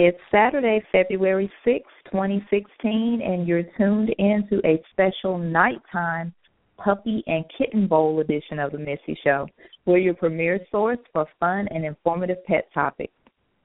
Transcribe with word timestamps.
It's 0.00 0.16
Saturday, 0.30 0.80
February 0.92 1.50
6, 1.64 1.84
2016, 2.12 3.20
and 3.20 3.48
you're 3.48 3.64
tuned 3.76 4.14
into 4.16 4.64
a 4.64 4.80
special 4.92 5.38
nighttime 5.38 6.32
Puppy 6.76 7.24
and 7.26 7.44
Kitten 7.58 7.88
Bowl 7.88 8.20
edition 8.20 8.60
of 8.60 8.70
The 8.70 8.78
Missy 8.78 9.18
Show. 9.24 9.48
We're 9.86 9.98
your 9.98 10.14
premier 10.14 10.60
source 10.70 11.00
for 11.12 11.26
fun 11.40 11.66
and 11.72 11.84
informative 11.84 12.36
pet 12.46 12.68
topics. 12.72 13.12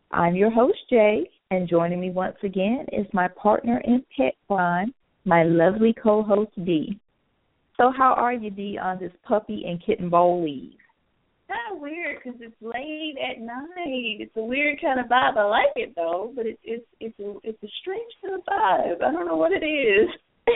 I'm 0.10 0.36
your 0.36 0.50
host, 0.50 0.80
Jay, 0.90 1.30
and 1.52 1.70
joining 1.70 2.02
me 2.02 2.10
once 2.10 2.38
again 2.42 2.88
is 2.92 3.06
my 3.14 3.28
partner 3.28 3.80
in 3.86 4.04
pet 4.18 4.34
crime, 4.48 4.92
my 5.26 5.44
lovely 5.44 5.94
co 5.94 6.24
host, 6.24 6.54
Dee. 6.66 7.00
So, 7.78 7.94
how 7.96 8.16
are 8.16 8.34
you, 8.34 8.50
Dee, 8.50 8.80
on 8.80 8.98
this 8.98 9.14
Puppy 9.22 9.66
and 9.68 9.80
Kitten 9.86 10.10
Bowl 10.10 10.48
Eve? 10.48 10.80
Kind 11.54 11.76
of 11.76 11.82
weird 11.82 12.18
because 12.24 12.40
it's 12.42 12.56
late 12.62 13.16
at 13.22 13.42
night. 13.42 14.20
It's 14.20 14.36
a 14.36 14.44
weird 14.44 14.82
kind 14.82 15.00
of 15.00 15.08
vibe. 15.08 15.38
I 15.38 15.44
like 15.46 15.74
it 15.76 15.94
though, 15.96 16.32
but 16.36 16.46
it's 16.46 16.60
it's 16.64 16.86
it's 17.00 17.20
a 17.20 17.34
it's 17.44 17.64
a 17.64 17.68
strange 17.82 18.12
kind 18.22 18.36
of 18.36 18.42
vibe. 18.42 19.04
I 19.04 19.12
don't 19.12 19.28
know 19.28 19.36
what 19.36 19.52
it 19.52 19.66
is. 19.66 20.10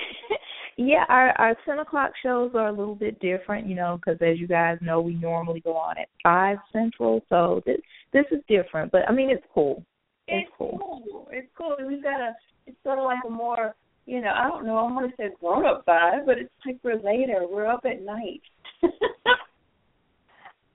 yeah, 0.78 1.06
our 1.10 1.30
our 1.40 1.56
ten 1.66 1.80
o'clock 1.80 2.12
shows 2.24 2.52
are 2.56 2.68
a 2.68 2.72
little 2.72 2.96
bit 2.96 3.20
different, 3.20 3.68
you 3.68 3.76
know, 3.76 3.98
because 3.98 4.22
as 4.22 4.40
you 4.40 4.48
guys 4.48 4.78
know, 4.82 5.02
we 5.02 5.14
normally 5.16 5.60
go 5.60 5.76
on 5.76 5.98
at 5.98 6.10
five 6.24 6.58
central, 6.74 7.22
so 7.30 7.62
this 7.66 7.80
this 8.14 8.26
is 8.32 8.40
different. 8.48 8.92
But 8.92 9.08
I 9.08 9.14
mean, 9.14 9.30
it's 9.30 9.46
cool. 9.54 9.84
It's, 10.28 10.48
it's 10.48 10.56
cool. 10.58 10.80
cool. 10.80 11.28
It's 11.32 11.48
cool. 11.58 11.76
We've 11.88 12.04
got 12.04 12.20
a. 12.20 12.36
It's 12.66 12.78
sort 12.84 13.00
of 13.00 13.06
like 13.06 13.20
a 13.26 13.30
more, 13.30 13.76
you 14.06 14.20
know, 14.20 14.32
I 14.36 14.50
don't 14.50 14.66
know. 14.66 14.76
I 14.76 14.92
want 14.92 15.10
to 15.10 15.16
say 15.16 15.30
grown 15.40 15.66
up 15.66 15.86
vibe, 15.86 16.26
but 16.26 16.38
it's 16.38 16.52
like 16.66 16.80
we're 16.84 16.96
later. 16.96 17.46
We're 17.50 17.68
up 17.68 17.86
at 17.86 18.02
night. 18.02 18.42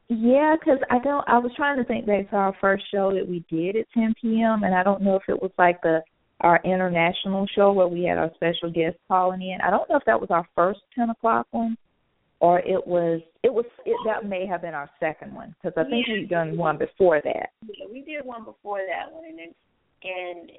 Yeah, 0.08 0.56
because 0.58 0.78
I 0.90 0.98
don't. 0.98 1.26
I 1.28 1.38
was 1.38 1.52
trying 1.56 1.78
to 1.78 1.84
think 1.84 2.06
back 2.06 2.28
to 2.30 2.36
our 2.36 2.56
first 2.60 2.84
show 2.90 3.12
that 3.14 3.26
we 3.26 3.44
did 3.50 3.76
at 3.76 3.86
10 3.94 4.14
p.m. 4.20 4.62
and 4.62 4.74
I 4.74 4.82
don't 4.82 5.02
know 5.02 5.16
if 5.16 5.22
it 5.28 5.40
was 5.40 5.52
like 5.58 5.80
the 5.82 6.02
our 6.40 6.60
international 6.64 7.46
show 7.54 7.72
where 7.72 7.86
we 7.86 8.04
had 8.04 8.18
our 8.18 8.30
special 8.34 8.70
guest 8.70 8.96
calling 9.08 9.42
in. 9.42 9.58
I 9.64 9.70
don't 9.70 9.88
know 9.88 9.96
if 9.96 10.04
that 10.06 10.20
was 10.20 10.30
our 10.30 10.46
first 10.56 10.80
10 10.96 11.10
o'clock 11.10 11.46
one, 11.52 11.76
or 12.40 12.58
it 12.60 12.86
was. 12.86 13.20
It 13.42 13.52
was. 13.52 13.64
It, 13.86 13.96
that 14.04 14.28
may 14.28 14.46
have 14.46 14.62
been 14.62 14.74
our 14.74 14.90
second 15.00 15.34
one 15.34 15.54
because 15.62 15.74
I 15.76 15.88
think 15.88 16.06
yeah. 16.08 16.14
we'd 16.14 16.28
done 16.28 16.56
one 16.56 16.78
before 16.78 17.20
that. 17.22 17.50
Yeah, 17.62 17.86
we 17.90 18.02
did 18.02 18.24
one 18.24 18.44
before 18.44 18.80
that 18.86 19.12
one, 19.12 19.24
and 19.24 19.38
it, 19.38 19.56
and 20.04 20.50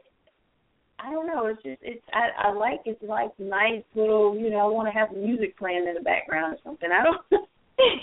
I 1.00 1.12
don't 1.12 1.28
know. 1.28 1.48
It's 1.48 1.62
just 1.64 1.80
it's 1.82 2.04
I 2.14 2.48
I 2.50 2.54
like 2.54 2.82
it's 2.86 3.04
like 3.04 3.38
nice 3.38 3.84
little 3.94 4.38
you 4.38 4.50
know 4.50 4.60
I 4.60 4.72
want 4.72 4.88
to 4.88 4.98
have 4.98 5.16
music 5.16 5.58
playing 5.58 5.86
in 5.88 5.96
the 5.96 6.02
background 6.02 6.56
or 6.56 6.58
something. 6.64 6.90
I 6.92 7.04
don't. 7.04 7.48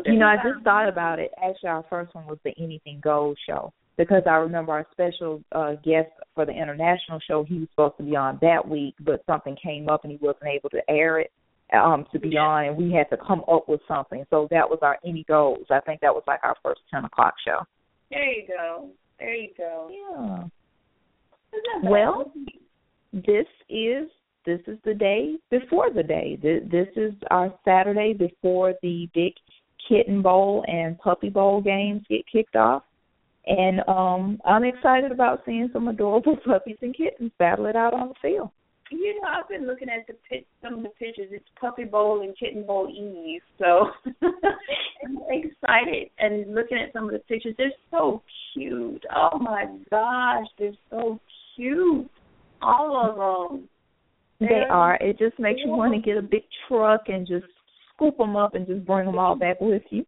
You 0.06 0.18
know, 0.18 0.26
I 0.26 0.36
just 0.36 0.64
thought 0.64 0.88
about 0.88 1.18
it. 1.18 1.30
Actually, 1.36 1.70
our 1.70 1.84
first 1.90 2.14
one 2.14 2.26
was 2.26 2.38
the 2.44 2.52
Anything 2.58 3.00
Goes 3.02 3.36
show 3.46 3.72
because 3.96 4.22
I 4.26 4.34
remember 4.34 4.72
our 4.72 4.86
special 4.92 5.42
uh 5.52 5.72
guest 5.84 6.08
for 6.34 6.46
the 6.46 6.52
international 6.52 7.20
show. 7.26 7.44
He 7.44 7.58
was 7.58 7.68
supposed 7.70 7.96
to 7.98 8.02
be 8.02 8.16
on 8.16 8.38
that 8.42 8.66
week, 8.66 8.94
but 9.00 9.22
something 9.26 9.56
came 9.62 9.88
up 9.88 10.04
and 10.04 10.12
he 10.12 10.18
wasn't 10.20 10.46
able 10.54 10.70
to 10.70 10.80
air 10.88 11.20
it 11.20 11.30
um 11.72 12.06
to 12.12 12.18
be 12.18 12.36
on, 12.36 12.64
and 12.66 12.76
we 12.76 12.92
had 12.92 13.08
to 13.10 13.16
come 13.16 13.42
up 13.50 13.68
with 13.68 13.80
something. 13.86 14.24
So 14.30 14.48
that 14.50 14.68
was 14.68 14.78
our 14.82 14.98
Any 15.04 15.24
Goes. 15.24 15.64
I 15.70 15.80
think 15.80 16.00
that 16.00 16.14
was 16.14 16.24
like 16.26 16.40
our 16.42 16.56
first 16.62 16.80
ten 16.90 17.04
o'clock 17.04 17.34
show. 17.46 17.60
There 18.10 18.24
you 18.24 18.46
go. 18.46 18.88
There 19.18 19.34
you 19.34 19.50
go. 19.56 19.90
Yeah. 19.90 20.44
Well, 21.82 22.32
this 23.12 23.46
is 23.68 24.08
this 24.46 24.60
is 24.66 24.78
the 24.84 24.94
day 24.94 25.36
before 25.50 25.92
the 25.92 26.02
day. 26.02 26.38
This 26.42 26.88
is 26.96 27.12
our 27.30 27.52
Saturday 27.64 28.14
before 28.14 28.74
the 28.82 29.08
big 29.14 29.32
kitten 29.88 30.22
bowl 30.22 30.64
and 30.66 30.98
puppy 30.98 31.28
bowl 31.28 31.60
games 31.60 32.02
get 32.08 32.22
kicked 32.30 32.56
off. 32.56 32.82
And 33.46 33.80
um 33.88 34.40
I'm 34.44 34.64
excited 34.64 35.12
about 35.12 35.42
seeing 35.44 35.68
some 35.72 35.88
adorable 35.88 36.36
puppies 36.44 36.76
and 36.82 36.96
kittens 36.96 37.32
battle 37.38 37.66
it 37.66 37.76
out 37.76 37.94
on 37.94 38.08
the 38.08 38.14
field. 38.22 38.50
You 38.92 39.20
know, 39.20 39.28
I've 39.28 39.48
been 39.48 39.68
looking 39.68 39.88
at 39.88 40.06
the 40.08 40.14
pit, 40.28 40.46
some 40.60 40.78
of 40.78 40.82
the 40.82 40.88
pictures. 40.88 41.28
It's 41.30 41.44
Puppy 41.60 41.84
Bowl 41.84 42.22
and 42.22 42.36
Kitten 42.36 42.66
Bowl 42.66 42.88
Eve, 42.90 43.40
so 43.56 43.90
I'm 44.22 45.18
excited. 45.28 46.10
And 46.18 46.56
looking 46.56 46.76
at 46.76 46.92
some 46.92 47.04
of 47.04 47.12
the 47.12 47.20
pictures, 47.20 47.54
they're 47.56 47.70
so 47.92 48.20
cute. 48.52 49.04
Oh 49.14 49.38
my 49.38 49.66
gosh, 49.90 50.46
they're 50.58 50.72
so 50.90 51.20
cute. 51.54 52.10
All 52.62 52.96
of 52.96 53.50
them. 53.52 53.68
They 54.40 54.64
are. 54.70 54.96
It 54.96 55.18
just 55.18 55.38
makes 55.38 55.60
you 55.62 55.70
want 55.70 55.94
to 55.94 56.00
get 56.00 56.16
a 56.16 56.22
big 56.22 56.44
truck 56.66 57.02
and 57.08 57.26
just 57.26 57.44
scoop 57.94 58.16
them 58.16 58.36
up 58.36 58.54
and 58.54 58.66
just 58.66 58.86
bring 58.86 59.04
them 59.04 59.18
all 59.18 59.36
back 59.36 59.60
with 59.60 59.82
you. 59.90 60.06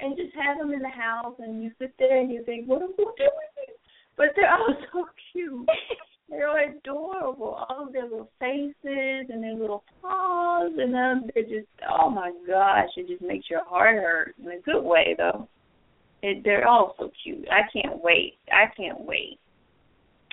And 0.00 0.16
just 0.16 0.34
have 0.34 0.58
them 0.58 0.72
in 0.72 0.80
the 0.80 0.88
house, 0.88 1.34
and 1.38 1.62
you 1.62 1.70
sit 1.78 1.94
there 1.98 2.20
and 2.20 2.30
you 2.30 2.42
think, 2.44 2.66
what 2.66 2.82
am 2.82 2.92
I 2.98 3.04
doing? 3.16 3.76
But 4.16 4.28
they're 4.34 4.50
all 4.50 4.74
so 4.92 5.06
cute. 5.32 5.68
they're 6.28 6.70
adorable. 6.70 7.66
All 7.68 7.86
of 7.86 7.92
their 7.92 8.04
little 8.04 8.30
faces 8.40 9.26
and 9.28 9.42
their 9.42 9.54
little 9.54 9.84
paws, 10.02 10.72
and 10.76 10.92
then 10.92 11.30
they're 11.34 11.44
just, 11.44 11.68
oh 11.90 12.10
my 12.10 12.32
gosh, 12.46 12.88
it 12.96 13.08
just 13.08 13.22
makes 13.22 13.48
your 13.50 13.64
heart 13.64 13.96
hurt 13.96 14.34
in 14.38 14.50
a 14.50 14.60
good 14.60 14.82
way, 14.82 15.14
though. 15.16 15.48
It, 16.22 16.42
they're 16.44 16.66
all 16.66 16.94
so 16.98 17.10
cute. 17.22 17.46
I 17.50 17.62
can't 17.72 18.02
wait. 18.02 18.34
I 18.50 18.74
can't 18.74 19.00
wait. 19.00 19.38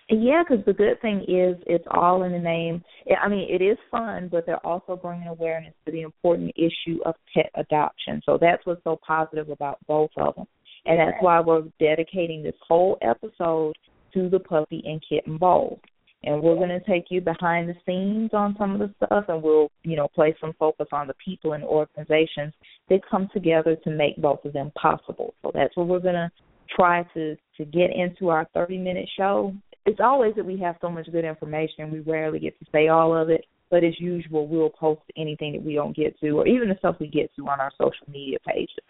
Yeah, 0.09 0.43
because 0.47 0.63
the 0.65 0.73
good 0.73 1.01
thing 1.01 1.21
is 1.21 1.55
it's 1.65 1.85
all 1.89 2.23
in 2.23 2.33
the 2.33 2.39
name. 2.39 2.83
I 3.21 3.29
mean, 3.29 3.47
it 3.49 3.63
is 3.63 3.77
fun, 3.89 4.27
but 4.29 4.45
they're 4.45 4.65
also 4.65 4.95
bringing 4.95 5.27
awareness 5.27 5.73
to 5.85 5.91
the 5.91 6.01
important 6.01 6.51
issue 6.55 6.99
of 7.05 7.15
pet 7.33 7.49
adoption. 7.55 8.21
So 8.25 8.37
that's 8.39 8.65
what's 8.65 8.83
so 8.83 8.99
positive 9.05 9.49
about 9.49 9.79
both 9.87 10.11
of 10.17 10.35
them, 10.35 10.45
and 10.85 10.99
that's 10.99 11.17
why 11.21 11.39
we're 11.39 11.63
dedicating 11.79 12.43
this 12.43 12.55
whole 12.67 12.97
episode 13.01 13.73
to 14.13 14.29
the 14.29 14.39
puppy 14.39 14.83
and 14.85 15.01
kitten 15.07 15.37
bowl. 15.37 15.79
And 16.25 16.41
we're 16.41 16.55
going 16.55 16.69
to 16.69 16.79
take 16.81 17.05
you 17.09 17.19
behind 17.19 17.67
the 17.67 17.75
scenes 17.85 18.29
on 18.33 18.55
some 18.57 18.73
of 18.73 18.79
the 18.79 18.93
stuff, 19.05 19.25
and 19.27 19.43
we'll, 19.43 19.69
you 19.83 19.97
know, 19.97 20.07
place 20.07 20.35
some 20.39 20.53
focus 20.57 20.87
on 20.93 21.07
the 21.07 21.15
people 21.23 21.51
and 21.53 21.63
organizations 21.65 22.53
that 22.89 23.01
come 23.09 23.29
together 23.33 23.75
to 23.83 23.89
make 23.89 24.15
both 24.17 24.43
of 24.45 24.53
them 24.53 24.71
possible. 24.81 25.33
So 25.41 25.51
that's 25.53 25.75
what 25.75 25.87
we're 25.87 25.99
going 25.99 26.15
to 26.15 26.31
try 26.73 27.03
to 27.13 27.35
to 27.57 27.65
get 27.65 27.91
into 27.93 28.29
our 28.29 28.47
30 28.53 28.77
minute 28.77 29.07
show 29.17 29.53
it's 29.85 29.99
always 30.01 30.33
that 30.35 30.45
we 30.45 30.57
have 30.59 30.75
so 30.81 30.89
much 30.89 31.11
good 31.11 31.25
information. 31.25 31.91
We 31.91 31.99
rarely 31.99 32.39
get 32.39 32.57
to 32.59 32.65
say 32.71 32.87
all 32.87 33.15
of 33.15 33.29
it, 33.29 33.45
but 33.69 33.83
as 33.83 33.99
usual, 33.99 34.47
we'll 34.47 34.69
post 34.69 35.01
anything 35.17 35.53
that 35.53 35.63
we 35.63 35.73
don't 35.73 35.95
get 35.95 36.19
to, 36.19 36.29
or 36.31 36.47
even 36.47 36.69
the 36.69 36.75
stuff 36.79 36.95
we 36.99 37.07
get 37.07 37.31
to 37.35 37.47
on 37.47 37.59
our 37.59 37.71
social 37.77 38.07
media 38.07 38.37
pages. 38.45 38.83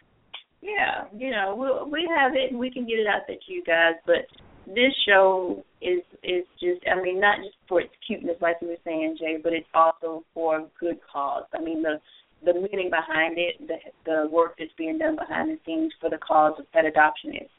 Yeah, 0.62 1.06
you 1.15 1.31
know, 1.31 1.56
we 1.56 1.91
we'll, 1.91 2.18
have 2.18 2.33
it 2.35 2.51
and 2.51 2.59
we 2.59 2.71
can 2.71 2.85
get 2.85 3.00
it 3.00 3.07
out 3.07 3.27
to 3.27 3.33
you 3.47 3.63
guys. 3.65 3.95
But 4.06 4.27
this 4.65 4.94
show 5.06 5.63
is 5.81 6.01
is 6.23 6.45
just, 6.59 6.81
I 6.89 7.01
mean, 7.01 7.19
not 7.19 7.39
just 7.39 7.57
for 7.68 7.81
its 7.81 7.91
cuteness, 8.07 8.38
like 8.39 8.57
you 8.62 8.69
were 8.69 8.77
saying, 8.85 9.18
Jay, 9.19 9.38
but 9.44 9.51
it's 9.51 9.68
also 9.73 10.23
for 10.33 10.59
a 10.59 10.65
good 10.79 11.00
cause. 11.12 11.44
I 11.53 11.62
mean, 11.62 11.81
the 11.81 12.00
the 12.45 12.53
meaning 12.53 12.89
behind 12.89 13.38
it, 13.38 13.68
the 13.68 13.75
the 14.06 14.29
work 14.31 14.56
that's 14.57 14.71
being 14.77 15.00
done 15.00 15.15
behind 15.15 15.50
the 15.50 15.59
scenes 15.65 15.91
for 16.00 16.09
the 16.09 16.18
cause 16.18 16.53
of 16.59 16.71
pet 16.71 16.85
adoption 16.85 17.35
is 17.35 17.50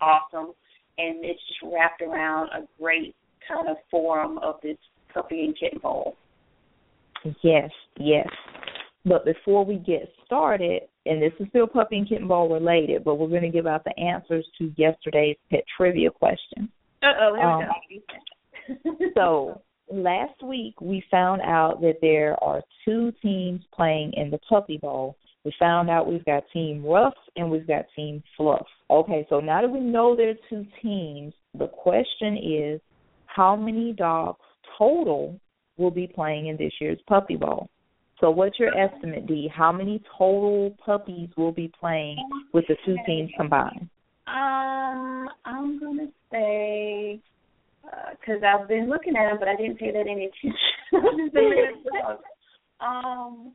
awesome 0.00 0.52
and 0.98 1.24
it's 1.24 1.40
just 1.48 1.72
wrapped 1.72 2.02
around 2.02 2.48
a 2.50 2.66
great 2.80 3.14
kind 3.48 3.68
of 3.68 3.76
forum 3.90 4.38
of 4.38 4.56
this 4.62 4.76
puppy 5.12 5.44
and 5.44 5.58
kitten 5.58 5.78
bowl. 5.80 6.16
Yes, 7.42 7.70
yes. 7.98 8.28
But 9.04 9.24
before 9.24 9.64
we 9.64 9.76
get 9.76 10.08
started, 10.24 10.82
and 11.06 11.20
this 11.20 11.32
is 11.40 11.48
still 11.48 11.66
puppy 11.66 11.98
and 11.98 12.08
kitten 12.08 12.28
bowl 12.28 12.52
related, 12.52 13.04
but 13.04 13.16
we're 13.16 13.28
going 13.28 13.42
to 13.42 13.48
give 13.48 13.66
out 13.66 13.84
the 13.84 13.98
answers 13.98 14.46
to 14.58 14.72
yesterday's 14.76 15.36
pet 15.50 15.64
trivia 15.76 16.10
question. 16.10 16.70
Uh 17.02 17.06
oh, 17.20 17.40
um, 17.40 18.96
so 19.14 19.60
last 19.90 20.40
week 20.42 20.80
we 20.80 21.02
found 21.10 21.42
out 21.42 21.80
that 21.80 21.96
there 22.00 22.42
are 22.42 22.62
two 22.84 23.12
teams 23.20 23.62
playing 23.74 24.12
in 24.14 24.30
the 24.30 24.38
puppy 24.48 24.78
bowl, 24.78 25.16
We 25.44 25.52
found 25.58 25.90
out 25.90 26.08
we've 26.08 26.24
got 26.24 26.44
Team 26.52 26.84
Rough 26.84 27.14
and 27.36 27.50
we've 27.50 27.66
got 27.66 27.86
Team 27.96 28.22
Fluff. 28.36 28.66
Okay, 28.90 29.26
so 29.28 29.40
now 29.40 29.62
that 29.62 29.70
we 29.70 29.80
know 29.80 30.14
there 30.14 30.30
are 30.30 30.34
two 30.48 30.64
teams, 30.80 31.34
the 31.58 31.66
question 31.66 32.36
is 32.36 32.80
how 33.26 33.56
many 33.56 33.92
dogs 33.92 34.38
total 34.78 35.38
will 35.78 35.90
be 35.90 36.06
playing 36.06 36.46
in 36.46 36.56
this 36.56 36.72
year's 36.80 37.00
Puppy 37.08 37.36
Bowl? 37.36 37.68
So 38.20 38.30
what's 38.30 38.58
your 38.58 38.70
estimate, 38.78 39.26
Dee? 39.26 39.50
How 39.52 39.72
many 39.72 40.00
total 40.16 40.76
puppies 40.84 41.28
will 41.36 41.50
be 41.50 41.72
playing 41.80 42.16
with 42.52 42.64
the 42.68 42.76
two 42.86 42.96
teams 43.04 43.30
combined? 43.36 43.88
Um, 44.28 45.28
I'm 45.44 45.80
gonna 45.80 46.06
say 46.30 47.20
because 48.20 48.42
uh, 48.42 48.46
I've 48.46 48.68
been 48.68 48.88
looking 48.88 49.16
at 49.16 49.28
them, 49.28 49.38
but 49.40 49.48
I 49.48 49.56
didn't 49.56 49.78
pay 49.78 49.90
that 49.90 50.06
any 50.08 50.30
attention. 50.30 50.54
um, 52.80 53.52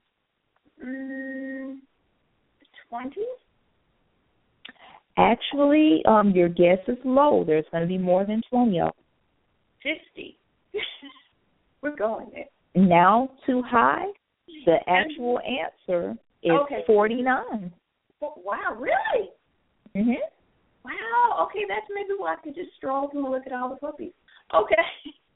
twenty. 2.89 3.25
Actually, 5.17 6.01
um, 6.07 6.31
your 6.31 6.49
guess 6.49 6.77
is 6.87 6.97
low. 7.03 7.43
There's 7.45 7.65
going 7.71 7.81
to 7.81 7.87
be 7.87 7.97
more 7.97 8.25
than 8.25 8.41
twenty 8.49 8.79
of 8.79 8.91
them. 9.83 9.95
Fifty. 9.95 10.37
We're 11.81 11.95
going 11.95 12.29
there. 12.33 12.45
Now 12.75 13.29
too 13.45 13.63
high. 13.63 14.05
The 14.65 14.77
actual 14.87 15.39
answer 15.39 16.15
is 16.43 16.51
okay. 16.51 16.83
forty 16.85 17.21
nine. 17.21 17.73
Wow, 18.21 18.77
really? 18.77 19.29
Mhm. 19.95 20.15
Wow. 20.83 21.47
Okay, 21.47 21.65
that's 21.67 21.85
maybe 21.93 22.09
why 22.17 22.33
I 22.33 22.35
could 22.43 22.55
just 22.55 22.75
stroll 22.77 23.09
through 23.09 23.25
and 23.25 23.33
look 23.33 23.47
at 23.47 23.53
all 23.53 23.69
the 23.69 23.75
puppies. 23.75 24.13
Okay. 24.53 24.75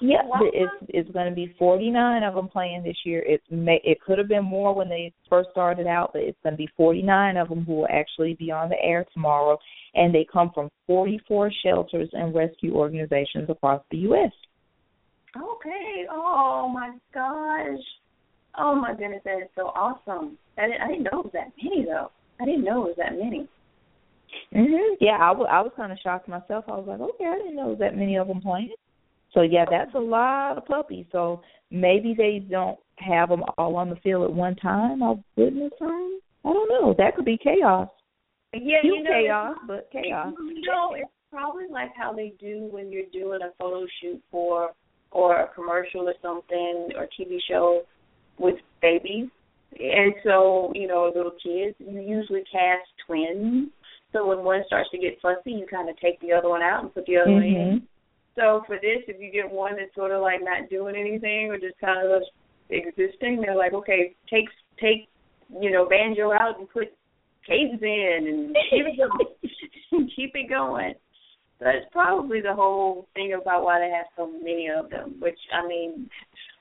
Yeah, 0.00 0.22
it's 0.40 0.86
it's 0.88 1.10
going 1.10 1.28
to 1.28 1.34
be 1.34 1.54
49 1.58 2.22
of 2.22 2.34
them 2.34 2.48
playing 2.48 2.82
this 2.82 2.96
year. 3.04 3.22
It 3.26 3.42
may 3.50 3.80
it 3.84 4.00
could 4.00 4.18
have 4.18 4.28
been 4.28 4.44
more 4.44 4.74
when 4.74 4.88
they 4.88 5.12
first 5.28 5.50
started 5.50 5.86
out, 5.86 6.12
but 6.12 6.22
it's 6.22 6.38
going 6.42 6.54
to 6.54 6.58
be 6.58 6.68
49 6.76 7.36
of 7.36 7.48
them 7.48 7.64
who 7.64 7.74
will 7.74 7.88
actually 7.90 8.34
be 8.34 8.50
on 8.50 8.68
the 8.70 8.82
air 8.82 9.04
tomorrow, 9.12 9.58
and 9.94 10.14
they 10.14 10.26
come 10.32 10.50
from 10.54 10.70
44 10.86 11.52
shelters 11.62 12.08
and 12.12 12.34
rescue 12.34 12.74
organizations 12.74 13.50
across 13.50 13.82
the 13.90 13.98
U.S. 13.98 14.32
Okay. 15.36 16.06
Oh 16.10 16.68
my 16.72 16.96
gosh. 17.12 17.78
Oh 18.58 18.74
my 18.74 18.94
goodness, 18.94 19.20
that 19.24 19.38
is 19.42 19.48
so 19.54 19.66
awesome. 19.68 20.36
I 20.58 20.66
didn't, 20.66 20.80
I 20.82 20.88
didn't 20.88 21.04
know 21.04 21.20
it 21.20 21.24
was 21.26 21.32
that 21.34 21.52
many 21.62 21.84
though. 21.84 22.10
I 22.40 22.44
didn't 22.46 22.64
know 22.64 22.86
it 22.86 22.88
was 22.88 22.96
that 22.96 23.12
many. 23.12 23.48
Mhm. 24.54 24.96
Yeah, 25.00 25.18
I, 25.20 25.28
w- 25.28 25.46
I 25.46 25.60
was 25.60 25.72
kind 25.76 25.92
of 25.92 25.98
shocked 26.02 26.28
myself. 26.28 26.64
I 26.68 26.72
was 26.72 26.86
like, 26.88 27.00
okay, 27.00 27.26
I 27.26 27.36
didn't 27.36 27.56
know 27.56 27.62
there 27.62 27.70
was 27.70 27.78
that 27.80 27.96
many 27.96 28.16
of 28.16 28.26
them 28.28 28.40
playing. 28.40 28.70
So 29.32 29.42
yeah, 29.42 29.64
that's 29.68 29.94
a 29.94 29.98
lot 29.98 30.58
of 30.58 30.66
puppies. 30.66 31.06
So 31.12 31.42
maybe 31.70 32.14
they 32.16 32.44
don't 32.50 32.78
have 32.98 33.28
them 33.28 33.42
all 33.56 33.76
on 33.76 33.90
the 33.90 33.96
field 33.96 34.24
at 34.24 34.32
one 34.32 34.56
time. 34.56 35.02
I 35.02 35.14
wouldn't 35.36 35.72
assume. 35.72 36.20
I 36.44 36.52
don't 36.52 36.68
know. 36.68 36.94
That 36.98 37.16
could 37.16 37.24
be 37.24 37.38
chaos. 37.42 37.88
Yeah, 38.52 38.78
you 38.82 39.02
know, 39.02 39.10
chaos, 39.10 39.56
but 39.66 39.88
chaos. 39.92 40.32
You 40.38 40.62
know, 40.62 40.94
it's 40.96 41.10
probably 41.30 41.66
like 41.70 41.90
how 41.96 42.12
they 42.12 42.32
do 42.40 42.68
when 42.70 42.90
you're 42.90 43.04
doing 43.12 43.40
a 43.42 43.52
photo 43.58 43.86
shoot 44.00 44.20
for 44.30 44.70
or 45.12 45.40
a 45.40 45.48
commercial 45.54 46.08
or 46.08 46.14
something 46.22 46.90
or 46.96 47.06
TV 47.18 47.38
show 47.48 47.82
with 48.38 48.56
babies. 48.82 49.28
And 49.78 50.14
so, 50.24 50.72
you 50.74 50.88
know, 50.88 51.12
little 51.14 51.32
kids, 51.32 51.76
you 51.78 52.00
usually 52.00 52.42
cast 52.50 52.88
twins. 53.06 53.68
So 54.12 54.26
when 54.26 54.42
one 54.42 54.62
starts 54.66 54.90
to 54.90 54.98
get 54.98 55.20
fussy, 55.22 55.52
you 55.52 55.66
kind 55.70 55.88
of 55.88 55.96
take 56.00 56.20
the 56.20 56.32
other 56.32 56.48
one 56.48 56.62
out 56.62 56.82
and 56.82 56.92
put 56.92 57.06
the 57.06 57.18
other 57.18 57.30
one 57.32 57.42
Mhm. 57.42 57.56
in. 57.56 57.88
So 58.36 58.62
for 58.66 58.76
this, 58.76 59.02
if 59.08 59.20
you 59.20 59.30
get 59.30 59.50
one 59.50 59.76
that's 59.76 59.94
sort 59.94 60.12
of 60.12 60.22
like 60.22 60.40
not 60.42 60.70
doing 60.70 60.96
anything 60.96 61.50
or 61.50 61.58
just 61.58 61.78
kind 61.80 62.06
of 62.06 62.22
existing, 62.70 63.40
they're 63.40 63.56
like, 63.56 63.72
okay, 63.74 64.14
take 64.28 64.46
take 64.80 65.08
you 65.60 65.70
know 65.70 65.88
banjo 65.88 66.32
out 66.32 66.58
and 66.58 66.68
put 66.70 66.92
cadence 67.46 67.82
in 67.82 68.26
and 68.28 68.56
keep 68.70 68.86
it 68.86 68.96
going. 68.96 70.08
keep 70.16 70.32
it 70.34 70.48
going. 70.48 70.94
That's 71.58 71.84
probably 71.92 72.40
the 72.40 72.54
whole 72.54 73.06
thing 73.14 73.36
about 73.40 73.64
why 73.64 73.80
they 73.80 73.90
have 73.90 74.06
so 74.16 74.26
many 74.26 74.68
of 74.68 74.90
them. 74.90 75.16
Which 75.18 75.38
I 75.52 75.66
mean, 75.66 76.08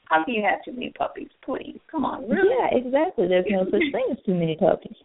how 0.05 0.25
can 0.25 0.33
you 0.33 0.43
have 0.43 0.63
too 0.65 0.73
many 0.73 0.91
puppies? 0.97 1.29
Please, 1.45 1.79
come 1.89 2.03
on, 2.03 2.27
really? 2.27 2.49
Yeah, 2.49 2.77
exactly. 2.77 3.27
There's 3.27 3.45
no 3.47 3.65
such 3.65 3.91
thing 3.91 4.07
as 4.11 4.17
too 4.25 4.33
many 4.33 4.57
puppies. 4.57 4.97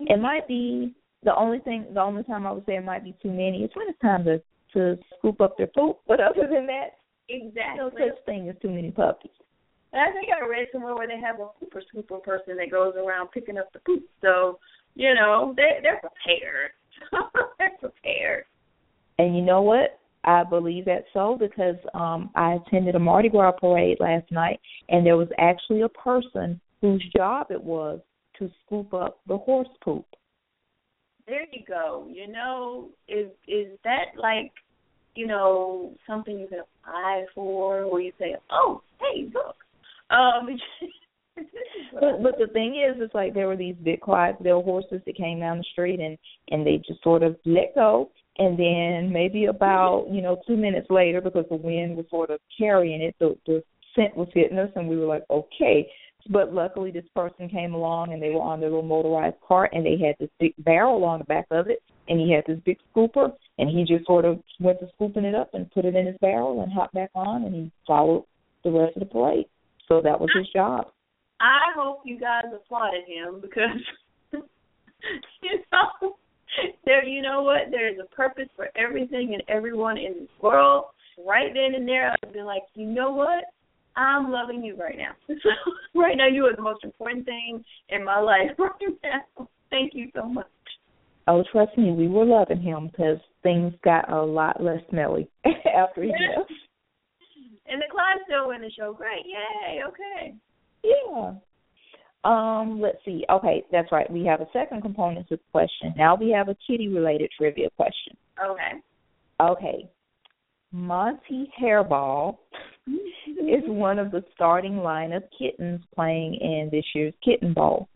It 0.00 0.20
might 0.20 0.48
be 0.48 0.94
the 1.22 1.34
only 1.36 1.58
thing. 1.60 1.86
The 1.92 2.02
only 2.02 2.24
time 2.24 2.46
I 2.46 2.52
would 2.52 2.66
say 2.66 2.76
it 2.76 2.84
might 2.84 3.04
be 3.04 3.14
too 3.22 3.30
many 3.30 3.62
is 3.62 3.70
when 3.74 3.88
it's 3.88 4.00
time 4.00 4.24
to 4.24 4.40
to 4.76 4.98
scoop 5.18 5.40
up 5.40 5.56
their 5.56 5.66
poop. 5.68 5.98
But 6.06 6.20
other 6.20 6.46
than 6.50 6.66
that, 6.66 6.98
Exactly. 7.28 7.78
no 7.78 7.90
such 7.90 8.24
thing 8.24 8.48
as 8.48 8.56
too 8.62 8.70
many 8.70 8.90
puppies. 8.90 9.32
And 9.92 10.02
I 10.02 10.12
think 10.12 10.28
I 10.30 10.46
read 10.46 10.68
somewhere 10.72 10.94
where 10.94 11.08
they 11.08 11.18
have 11.18 11.40
a 11.40 11.48
pooper 11.64 11.80
scooper 11.92 12.22
person 12.22 12.56
that 12.56 12.70
goes 12.70 12.94
around 12.96 13.28
picking 13.32 13.58
up 13.58 13.72
the 13.72 13.80
poop. 13.80 14.04
So, 14.20 14.58
you 14.94 15.14
know, 15.14 15.54
they 15.56 15.80
they're 15.82 16.00
prepared. 16.00 16.70
they're 17.58 17.76
prepared. 17.80 18.44
And 19.18 19.34
you 19.36 19.42
know 19.42 19.62
what? 19.62 19.98
I 20.24 20.44
believe 20.44 20.84
that's 20.84 21.06
so 21.14 21.36
because 21.38 21.76
um 21.94 22.30
I 22.34 22.54
attended 22.54 22.94
a 22.94 22.98
Mardi 22.98 23.28
Gras 23.28 23.52
parade 23.52 23.98
last 24.00 24.30
night 24.30 24.60
and 24.88 25.06
there 25.06 25.16
was 25.16 25.28
actually 25.38 25.82
a 25.82 25.88
person 25.88 26.60
whose 26.80 27.04
job 27.16 27.46
it 27.50 27.62
was 27.62 28.00
to 28.38 28.50
scoop 28.64 28.92
up 28.92 29.20
the 29.26 29.38
horse 29.38 29.68
poop. 29.82 30.04
There 31.26 31.46
you 31.50 31.64
go. 31.66 32.06
You 32.10 32.28
know, 32.28 32.90
is 33.08 33.28
is 33.48 33.78
that 33.84 34.06
like, 34.16 34.52
you 35.16 35.26
know, 35.26 35.92
something 36.06 36.38
you 36.38 36.46
can 36.46 36.60
apply 36.60 37.24
for 37.34 37.90
where 37.90 38.02
you 38.02 38.12
say, 38.18 38.36
Oh, 38.50 38.82
hey, 39.00 39.28
look. 39.34 39.56
Um 40.10 40.48
But 41.92 42.22
but 42.22 42.38
the 42.38 42.46
thing 42.52 42.76
is 42.76 43.00
it's 43.00 43.14
like 43.14 43.34
there 43.34 43.46
were 43.46 43.56
these 43.56 43.76
big 43.82 44.00
Clydesdale 44.00 44.62
horses 44.62 45.00
that 45.04 45.16
came 45.16 45.40
down 45.40 45.58
the 45.58 45.64
street 45.72 46.00
and 46.00 46.16
and 46.50 46.66
they 46.66 46.82
just 46.86 47.02
sort 47.02 47.22
of 47.22 47.36
let 47.44 47.74
go 47.74 48.10
and 48.38 48.58
then 48.58 49.12
maybe 49.12 49.46
about, 49.46 50.06
you 50.10 50.20
know, 50.20 50.40
two 50.46 50.56
minutes 50.56 50.88
later 50.90 51.20
because 51.20 51.46
the 51.48 51.56
wind 51.56 51.96
was 51.96 52.06
sort 52.10 52.30
of 52.30 52.38
carrying 52.56 53.02
it, 53.02 53.14
the 53.18 53.36
the 53.46 53.62
scent 53.94 54.16
was 54.16 54.28
hitting 54.34 54.58
us 54.58 54.70
and 54.76 54.88
we 54.88 54.96
were 54.96 55.06
like, 55.06 55.24
Okay. 55.30 55.90
But 56.28 56.52
luckily 56.52 56.90
this 56.90 57.04
person 57.14 57.48
came 57.48 57.74
along 57.74 58.12
and 58.12 58.20
they 58.20 58.30
were 58.30 58.40
on 58.40 58.60
their 58.60 58.70
little 58.70 58.82
motorized 58.82 59.36
cart 59.46 59.70
and 59.72 59.86
they 59.86 59.96
had 59.96 60.16
this 60.18 60.30
big 60.40 60.54
barrel 60.58 61.04
on 61.04 61.20
the 61.20 61.24
back 61.24 61.46
of 61.50 61.68
it 61.68 61.82
and 62.08 62.20
he 62.20 62.32
had 62.32 62.44
this 62.46 62.62
big 62.64 62.78
scooper 62.94 63.32
and 63.58 63.68
he 63.68 63.84
just 63.84 64.06
sort 64.06 64.24
of 64.24 64.40
went 64.60 64.80
to 64.80 64.88
scooping 64.94 65.24
it 65.24 65.34
up 65.34 65.54
and 65.54 65.70
put 65.70 65.84
it 65.84 65.94
in 65.94 66.06
his 66.06 66.16
barrel 66.20 66.62
and 66.62 66.72
hopped 66.72 66.94
back 66.94 67.10
on 67.14 67.44
and 67.44 67.54
he 67.54 67.72
followed 67.86 68.24
the 68.64 68.70
rest 68.70 68.96
of 68.96 69.00
the 69.00 69.06
parade. 69.06 69.46
So 69.88 70.00
that 70.02 70.20
was 70.20 70.30
his 70.36 70.48
job. 70.52 70.86
I 71.40 71.72
hope 71.76 72.00
you 72.04 72.18
guys 72.18 72.44
applauded 72.54 73.04
him 73.06 73.40
because 73.40 73.80
you 75.42 75.58
know 75.72 76.16
there 76.84 77.04
you 77.04 77.20
know 77.20 77.42
what 77.42 77.70
there 77.70 77.92
is 77.92 77.98
a 78.02 78.14
purpose 78.14 78.48
for 78.56 78.68
everything 78.76 79.34
and 79.34 79.42
everyone 79.48 79.98
in 79.98 80.14
this 80.20 80.30
world. 80.42 80.86
Right 81.26 81.52
then 81.54 81.74
and 81.74 81.88
there, 81.88 82.14
I've 82.22 82.32
been 82.32 82.44
like, 82.44 82.62
you 82.74 82.86
know 82.86 83.10
what? 83.10 83.44
I'm 83.96 84.30
loving 84.30 84.62
you 84.62 84.76
right 84.76 84.96
now. 84.96 85.34
Right 85.94 86.16
now, 86.18 86.28
you 86.28 86.44
are 86.44 86.54
the 86.54 86.60
most 86.60 86.84
important 86.84 87.24
thing 87.24 87.64
in 87.88 88.04
my 88.04 88.20
life 88.20 88.50
right 88.58 88.70
now. 89.02 89.48
Thank 89.70 89.94
you 89.94 90.10
so 90.14 90.24
much. 90.24 90.46
Oh, 91.28 91.42
trust 91.50 91.76
me, 91.76 91.92
we 91.92 92.08
were 92.08 92.24
loving 92.24 92.60
him 92.60 92.88
because 92.88 93.18
things 93.42 93.74
got 93.82 94.10
a 94.12 94.22
lot 94.22 94.62
less 94.62 94.80
smelly 94.90 95.28
after 95.44 96.02
he 96.02 96.08
left. 96.08 96.52
And 97.68 97.82
the 97.82 97.86
Clyde 97.90 98.18
still 98.26 98.52
in 98.52 98.60
the 98.60 98.70
show. 98.70 98.92
Great. 98.92 99.24
Yay. 99.26 99.82
Okay. 99.88 100.34
Yeah. 100.84 101.32
Um, 102.24 102.80
let's 102.80 102.98
see. 103.04 103.24
Okay, 103.30 103.64
that's 103.70 103.90
right. 103.92 104.10
We 104.10 104.24
have 104.26 104.40
a 104.40 104.48
second 104.52 104.82
component 104.82 105.28
to 105.28 105.36
the 105.36 105.42
question. 105.52 105.94
Now 105.96 106.14
we 106.16 106.30
have 106.30 106.48
a 106.48 106.56
kitty 106.66 106.88
related 106.88 107.30
trivia 107.36 107.70
question. 107.76 108.16
Okay. 108.44 108.80
Okay. 109.40 109.88
Monty 110.72 111.50
Hairball 111.60 112.38
is 112.86 113.64
one 113.66 113.98
of 113.98 114.10
the 114.10 114.24
starting 114.34 114.74
lineup 114.74 115.22
kittens 115.38 115.80
playing 115.94 116.34
in 116.34 116.68
this 116.70 116.84
year's 116.94 117.14
Kitten 117.24 117.52
Bowl. 117.52 117.88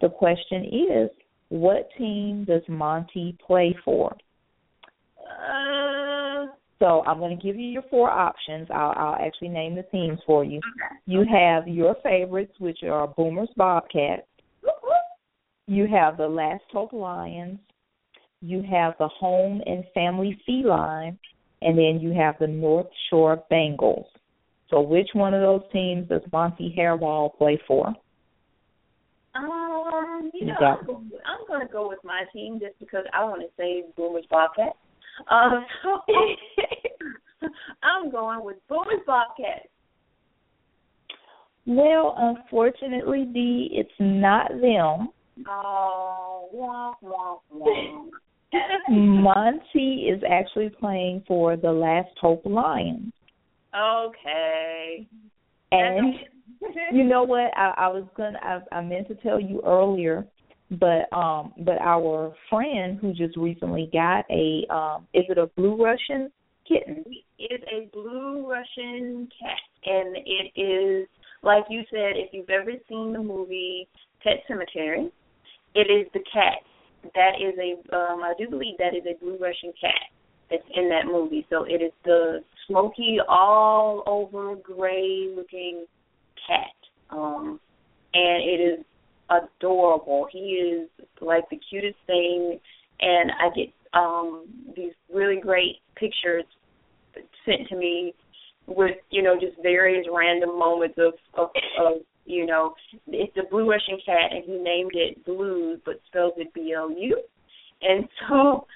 The 0.00 0.08
question 0.08 0.64
is, 0.64 1.10
what 1.52 1.90
team 1.98 2.44
does 2.44 2.62
Monty 2.66 3.36
play 3.46 3.76
for? 3.84 4.16
Uh, 5.20 6.46
So 6.78 7.02
I'm 7.06 7.18
going 7.18 7.36
to 7.38 7.42
give 7.42 7.56
you 7.56 7.66
your 7.68 7.82
four 7.90 8.10
options. 8.10 8.68
I'll, 8.74 8.94
I'll 8.96 9.16
actually 9.24 9.50
name 9.50 9.74
the 9.74 9.82
teams 9.84 10.18
for 10.26 10.44
you. 10.44 10.58
okay. 10.58 10.96
You 11.04 11.24
have 11.30 11.68
your 11.68 11.94
favorites, 12.02 12.54
which 12.58 12.78
are 12.84 13.06
Boomer's 13.06 13.50
Bobcats. 13.56 14.22
You 15.66 15.86
have 15.88 16.16
the 16.16 16.26
Last 16.26 16.64
Hope 16.72 16.94
Lions. 16.94 17.58
You 18.40 18.62
have 18.62 18.94
the 18.98 19.08
Home 19.08 19.60
and 19.66 19.84
Family 19.92 20.40
Feline, 20.46 21.18
and 21.60 21.76
then 21.78 22.00
you 22.00 22.12
have 22.12 22.34
the 22.40 22.48
North 22.48 22.88
Shore 23.10 23.44
Bengals. 23.52 24.06
So, 24.70 24.80
which 24.80 25.08
one 25.12 25.34
of 25.34 25.42
those 25.42 25.62
teams 25.70 26.08
does 26.08 26.22
Monty 26.32 26.74
Hairball 26.76 27.36
play 27.36 27.60
for? 27.68 27.92
Um, 29.34 30.30
you 30.34 30.46
know, 30.46 30.54
I'm, 30.60 31.10
I'm 31.24 31.46
going 31.48 31.66
to 31.66 31.72
go 31.72 31.88
with 31.88 32.00
my 32.04 32.24
team 32.32 32.60
just 32.60 32.78
because 32.78 33.04
I 33.12 33.24
want 33.24 33.40
to 33.40 33.48
say 33.56 33.84
Boomer's 33.96 34.26
Bobcat. 34.30 34.76
Um, 35.30 35.64
so 35.82 36.00
I'm 37.82 38.10
going 38.10 38.44
with 38.44 38.56
Boomer's 38.68 39.00
Bobcat. 39.06 39.68
Well, 41.64 42.14
unfortunately, 42.18 43.24
Dee, 43.32 43.68
it's 43.72 43.90
not 44.00 44.48
them. 44.50 45.08
Oh, 45.48 46.48
wah, 46.52 46.92
wah, 47.00 47.38
wah. 47.50 48.04
Monty 48.90 50.08
is 50.12 50.22
actually 50.28 50.68
playing 50.68 51.22
for 51.26 51.56
the 51.56 51.72
Last 51.72 52.10
Hope 52.20 52.42
Lions. 52.44 53.12
Okay. 53.74 55.06
And 55.70 56.14
you 56.92 57.04
know 57.04 57.22
what? 57.22 57.50
I, 57.56 57.74
I 57.76 57.88
was 57.88 58.04
gonna 58.16 58.38
I, 58.42 58.76
I 58.76 58.82
meant 58.82 59.08
to 59.08 59.14
tell 59.16 59.40
you 59.40 59.62
earlier, 59.64 60.26
but 60.70 61.12
um 61.16 61.52
but 61.58 61.78
our 61.80 62.34
friend 62.48 62.98
who 63.00 63.12
just 63.12 63.36
recently 63.36 63.88
got 63.92 64.24
a 64.30 64.66
um 64.72 65.06
is 65.14 65.24
it 65.28 65.38
a 65.38 65.46
blue 65.56 65.82
Russian 65.82 66.30
kitten? 66.66 67.04
It 67.38 67.54
is 67.54 67.62
a 67.72 67.88
blue 67.92 68.48
Russian 68.48 69.28
cat, 69.40 69.58
and 69.84 70.16
it 70.16 70.60
is 70.60 71.08
like 71.42 71.64
you 71.68 71.82
said. 71.90 72.16
If 72.16 72.30
you've 72.32 72.50
ever 72.50 72.72
seen 72.88 73.12
the 73.12 73.22
movie 73.22 73.88
Pet 74.22 74.42
Sematary, 74.48 75.10
it 75.74 75.90
is 75.90 76.06
the 76.12 76.20
cat. 76.32 76.58
That 77.14 77.32
is 77.40 77.58
a 77.58 77.94
um 77.94 78.22
I 78.22 78.34
do 78.38 78.48
believe 78.48 78.76
that 78.78 78.94
is 78.94 79.04
a 79.06 79.18
blue 79.22 79.38
Russian 79.38 79.72
cat 79.80 80.10
that's 80.50 80.62
in 80.74 80.88
that 80.90 81.06
movie. 81.06 81.46
So 81.50 81.64
it 81.64 81.82
is 81.82 81.92
the 82.04 82.44
smoky, 82.68 83.18
all 83.28 84.02
over 84.06 84.54
gray 84.56 85.32
looking 85.34 85.86
cat. 86.46 86.76
Um 87.10 87.60
and 88.14 88.42
it 88.42 88.60
is 88.60 88.84
adorable. 89.30 90.26
He 90.30 90.38
is 90.38 90.88
like 91.20 91.48
the 91.50 91.60
cutest 91.70 91.96
thing 92.06 92.58
and 93.00 93.30
I 93.32 93.48
get 93.54 93.72
um 93.94 94.46
these 94.76 94.92
really 95.12 95.40
great 95.40 95.76
pictures 95.96 96.44
sent 97.44 97.68
to 97.68 97.76
me 97.76 98.14
with, 98.66 98.96
you 99.10 99.22
know, 99.22 99.34
just 99.40 99.60
various 99.62 100.06
random 100.12 100.58
moments 100.58 100.96
of 100.98 101.14
of, 101.34 101.50
of 101.78 101.92
you 102.24 102.46
know, 102.46 102.74
it's 103.08 103.36
a 103.36 103.50
blue 103.50 103.68
Russian 103.68 103.98
cat 104.06 104.30
and 104.30 104.44
he 104.44 104.56
named 104.56 104.92
it 104.94 105.24
Blue 105.24 105.78
but 105.84 106.00
spells 106.06 106.34
it 106.36 106.52
B 106.54 106.72
L 106.76 106.90
U. 106.90 107.22
And 107.82 108.08
so 108.20 108.66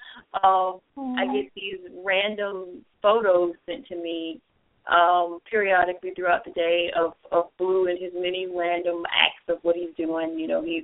um 0.43 0.79
I 1.17 1.25
get 1.33 1.51
these 1.55 1.79
random 2.03 2.83
photos 3.01 3.53
sent 3.65 3.87
to 3.87 3.95
me 3.95 4.41
um 4.89 5.39
periodically 5.49 6.11
throughout 6.15 6.45
the 6.45 6.51
day 6.51 6.89
of 6.95 7.13
of 7.31 7.45
Blue 7.57 7.87
and 7.87 7.99
his 7.99 8.11
many 8.13 8.47
random 8.53 9.03
acts 9.07 9.43
of 9.49 9.59
what 9.63 9.75
he's 9.75 9.95
doing. 9.97 10.37
You 10.39 10.47
know, 10.47 10.63
he's 10.63 10.83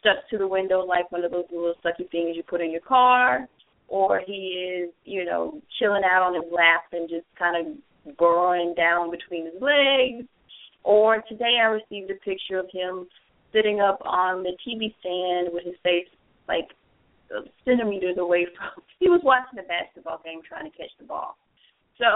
stuck 0.00 0.28
to 0.30 0.38
the 0.38 0.46
window 0.46 0.84
like 0.84 1.10
one 1.12 1.24
of 1.24 1.30
those 1.30 1.44
little 1.50 1.74
sucky 1.84 2.10
things 2.10 2.36
you 2.36 2.42
put 2.42 2.60
in 2.60 2.70
your 2.70 2.80
car, 2.80 3.48
or 3.88 4.20
he 4.26 4.82
is, 4.82 4.90
you 5.04 5.24
know, 5.24 5.60
chilling 5.78 6.02
out 6.04 6.22
on 6.22 6.34
his 6.34 6.50
lap 6.52 6.84
and 6.92 7.08
just 7.08 7.26
kind 7.38 7.56
of 7.56 8.16
burrowing 8.16 8.74
down 8.74 9.10
between 9.10 9.46
his 9.46 9.60
legs. 9.60 10.26
Or 10.84 11.22
today 11.28 11.58
I 11.60 11.66
received 11.66 12.10
a 12.10 12.14
picture 12.14 12.58
of 12.58 12.66
him 12.72 13.06
sitting 13.52 13.80
up 13.80 14.00
on 14.04 14.42
the 14.42 14.56
TV 14.66 14.94
stand 15.00 15.50
with 15.52 15.64
his 15.64 15.76
face 15.82 16.08
like 16.48 16.68
centimeters 17.64 18.16
away 18.18 18.46
from. 18.56 18.82
He 19.02 19.08
was 19.08 19.20
watching 19.24 19.58
a 19.58 19.66
basketball 19.66 20.20
game 20.24 20.42
trying 20.46 20.70
to 20.70 20.78
catch 20.78 20.90
the 20.96 21.04
ball. 21.04 21.36
So 21.98 22.06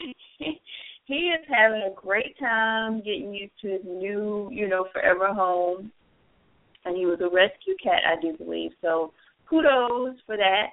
he 1.04 1.14
is 1.14 1.44
having 1.48 1.82
a 1.82 1.94
great 1.94 2.38
time 2.38 2.98
getting 2.98 3.34
used 3.34 3.52
to 3.62 3.68
his 3.68 3.84
new, 3.84 4.48
you 4.52 4.68
know, 4.68 4.86
forever 4.92 5.32
home. 5.32 5.90
And 6.84 6.96
he 6.96 7.06
was 7.06 7.20
a 7.20 7.28
rescue 7.28 7.76
cat, 7.82 8.02
I 8.06 8.20
do 8.20 8.36
believe. 8.36 8.72
So 8.80 9.12
kudos 9.48 10.16
for 10.26 10.36
that. 10.36 10.68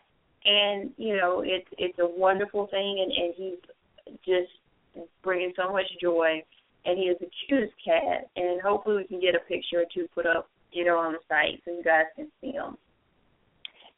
And 0.45 0.91
you 0.97 1.17
know, 1.17 1.43
it's 1.45 1.67
it's 1.77 1.99
a 1.99 2.07
wonderful 2.07 2.67
thing, 2.67 3.03
and 3.03 3.11
and 3.11 3.33
he's 3.35 4.17
just 4.25 5.05
bringing 5.21 5.53
so 5.55 5.71
much 5.71 5.85
joy. 6.01 6.41
And 6.85 6.97
he 6.97 7.05
is 7.05 7.17
the 7.19 7.29
cutest 7.47 7.73
cat. 7.83 8.29
And 8.37 8.61
hopefully, 8.61 8.97
we 8.97 9.03
can 9.03 9.19
get 9.19 9.35
a 9.35 9.39
picture 9.39 9.81
or 9.81 9.85
two 9.93 10.07
put 10.15 10.25
up, 10.25 10.49
you 10.71 10.85
know, 10.85 10.97
on 10.97 11.11
the 11.11 11.19
site 11.27 11.61
so 11.65 11.71
you 11.71 11.83
guys 11.83 12.05
can 12.15 12.29
see 12.39 12.51
him. 12.51 12.77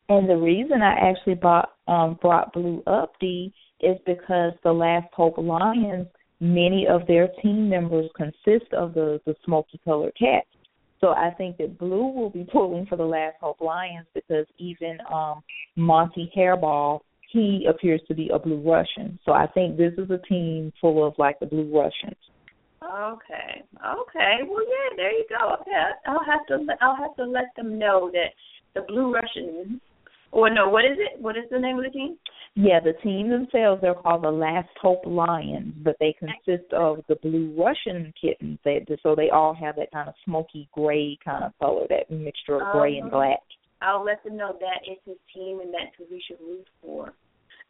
And 0.10 0.28
the 0.28 0.36
reason 0.36 0.82
I 0.82 1.10
actually 1.10 1.36
bought 1.36 1.70
um, 1.88 2.18
brought 2.20 2.52
Blue 2.52 2.82
up, 2.88 3.14
D, 3.20 3.54
is 3.82 3.98
because 4.06 4.54
the 4.64 4.72
Last 4.72 5.08
Hope 5.14 5.38
Lions, 5.38 6.08
many 6.40 6.88
of 6.88 7.06
their 7.08 7.30
team 7.42 7.70
members 7.70 8.10
consist 8.16 8.74
of 8.74 8.94
the 8.94 9.20
the 9.26 9.36
smoky 9.46 9.80
colored 9.84 10.14
cats. 10.18 10.48
So 11.00 11.10
I 11.10 11.32
think 11.38 11.58
that 11.58 11.80
Blue 11.80 12.08
will 12.08 12.30
be 12.30 12.48
pulling 12.52 12.86
for 12.86 12.96
the 12.96 13.04
Last 13.04 13.36
Hope 13.42 13.62
Lions 13.62 14.08
because 14.14 14.46
even 14.58 14.98
um 15.12 15.42
Monty 15.76 16.32
Hairball, 16.36 17.02
he 17.32 17.66
appears 17.70 18.02
to 18.08 18.14
be 18.14 18.30
a 18.30 18.40
Blue 18.40 18.60
Russian. 18.60 19.20
So 19.26 19.32
I 19.32 19.48
think 19.48 19.78
this 19.78 19.94
is 19.98 20.10
a 20.10 20.20
team 20.28 20.72
full 20.82 21.06
of 21.06 21.14
like 21.18 21.40
the 21.40 21.46
Blue 21.46 21.72
Russians. 21.76 22.18
Okay. 22.84 23.64
Okay. 23.86 24.38
Well, 24.48 24.66
yeah. 24.68 24.96
There 24.98 25.12
you 25.12 25.26
go. 25.30 25.56
Okay. 25.62 25.72
I'll 26.08 26.26
have 26.26 26.46
to. 26.48 26.66
I'll 26.82 26.96
have 26.96 27.16
to 27.18 27.26
let 27.26 27.56
them 27.56 27.78
know 27.78 28.12
that 28.14 28.34
the 28.74 28.82
Blue 28.82 29.14
Russians. 29.14 29.80
Or 30.32 30.50
no, 30.50 30.70
what 30.70 30.86
is 30.86 30.98
it? 30.98 31.22
What 31.22 31.38
is 31.38 31.44
the 31.52 31.60
name 31.60 31.78
of 31.78 31.84
the 31.84 31.90
team? 31.90 32.18
Yeah, 32.56 32.80
the 32.80 32.94
team 33.02 33.30
themselves 33.30 33.82
they're 33.82 33.94
called 33.94 34.24
the 34.24 34.32
Last 34.32 34.70
Hope 34.82 35.02
Lions, 35.06 35.74
but 35.84 35.96
they 36.00 36.16
consist 36.18 36.72
of 36.74 37.00
the 37.08 37.16
Blue 37.16 37.54
Russian 37.58 38.14
kittens. 38.20 38.60
They, 38.64 38.86
so 39.04 39.16
they 39.16 39.30
all 39.30 39.54
have 39.54 39.76
that 39.78 39.92
kind 39.92 40.10
of 40.10 40.16
smoky 40.26 40.68
gray 40.74 41.18
kind 41.24 41.44
of 41.44 41.52
color, 41.60 41.86
that 41.90 42.12
mixture 42.12 42.62
of 42.62 42.74
gray 42.74 42.98
and 42.98 43.12
black. 43.12 43.40
I'll 43.82 44.04
let 44.04 44.24
them 44.24 44.38
know 44.38 44.58
that 44.60 44.90
is 44.90 45.00
his 45.06 45.18
team 45.34 45.60
and 45.62 45.74
that's 45.74 45.96
who 45.98 46.06
we 46.10 46.22
should 46.28 46.40
root 46.40 46.68
for. 46.82 47.14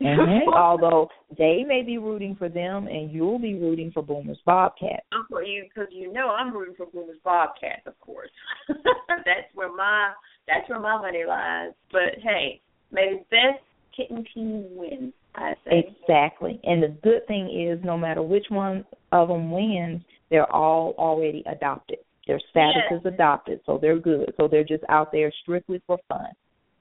Mm-hmm. 0.01 0.49
Although 0.53 1.09
they 1.37 1.63
may 1.65 1.83
be 1.83 1.97
rooting 1.97 2.35
for 2.35 2.49
them, 2.49 2.87
and 2.87 3.11
you'll 3.11 3.39
be 3.39 3.55
rooting 3.55 3.91
for 3.93 4.01
Boomer's 4.01 4.39
Bobcat. 4.45 5.03
For 5.29 5.43
you, 5.43 5.63
because 5.63 5.91
you 5.91 6.11
know 6.11 6.29
I'm 6.29 6.53
rooting 6.53 6.75
for 6.75 6.87
Boomer's 6.87 7.19
Bobcat, 7.23 7.81
of 7.85 7.99
course. 7.99 8.31
that's 9.07 9.53
where 9.53 9.73
my 9.73 10.11
that's 10.51 10.69
where 10.69 10.79
my 10.79 10.99
money 11.01 11.23
lies. 11.27 11.71
But 11.91 12.19
hey, 12.21 12.61
may 12.91 13.19
the 13.19 13.25
best 13.29 13.63
kitten 13.95 14.25
team 14.33 14.65
win. 14.71 15.13
I 15.35 15.53
say 15.65 15.93
exactly. 16.01 16.59
And 16.63 16.83
the 16.83 16.89
good 17.03 17.25
thing 17.27 17.49
is, 17.49 17.83
no 17.85 17.97
matter 17.97 18.21
which 18.21 18.45
one 18.49 18.85
of 19.11 19.29
them 19.29 19.51
wins, 19.51 20.01
they're 20.29 20.51
all 20.51 20.93
already 20.97 21.43
adopted. 21.49 21.99
Their 22.27 22.39
status 22.49 22.83
yes. 22.89 22.99
is 22.99 23.05
adopted, 23.05 23.61
so 23.65 23.79
they're 23.81 23.99
good. 23.99 24.33
So 24.37 24.47
they're 24.47 24.63
just 24.63 24.83
out 24.89 25.11
there 25.11 25.31
strictly 25.41 25.81
for 25.87 25.97
fun. 26.07 26.27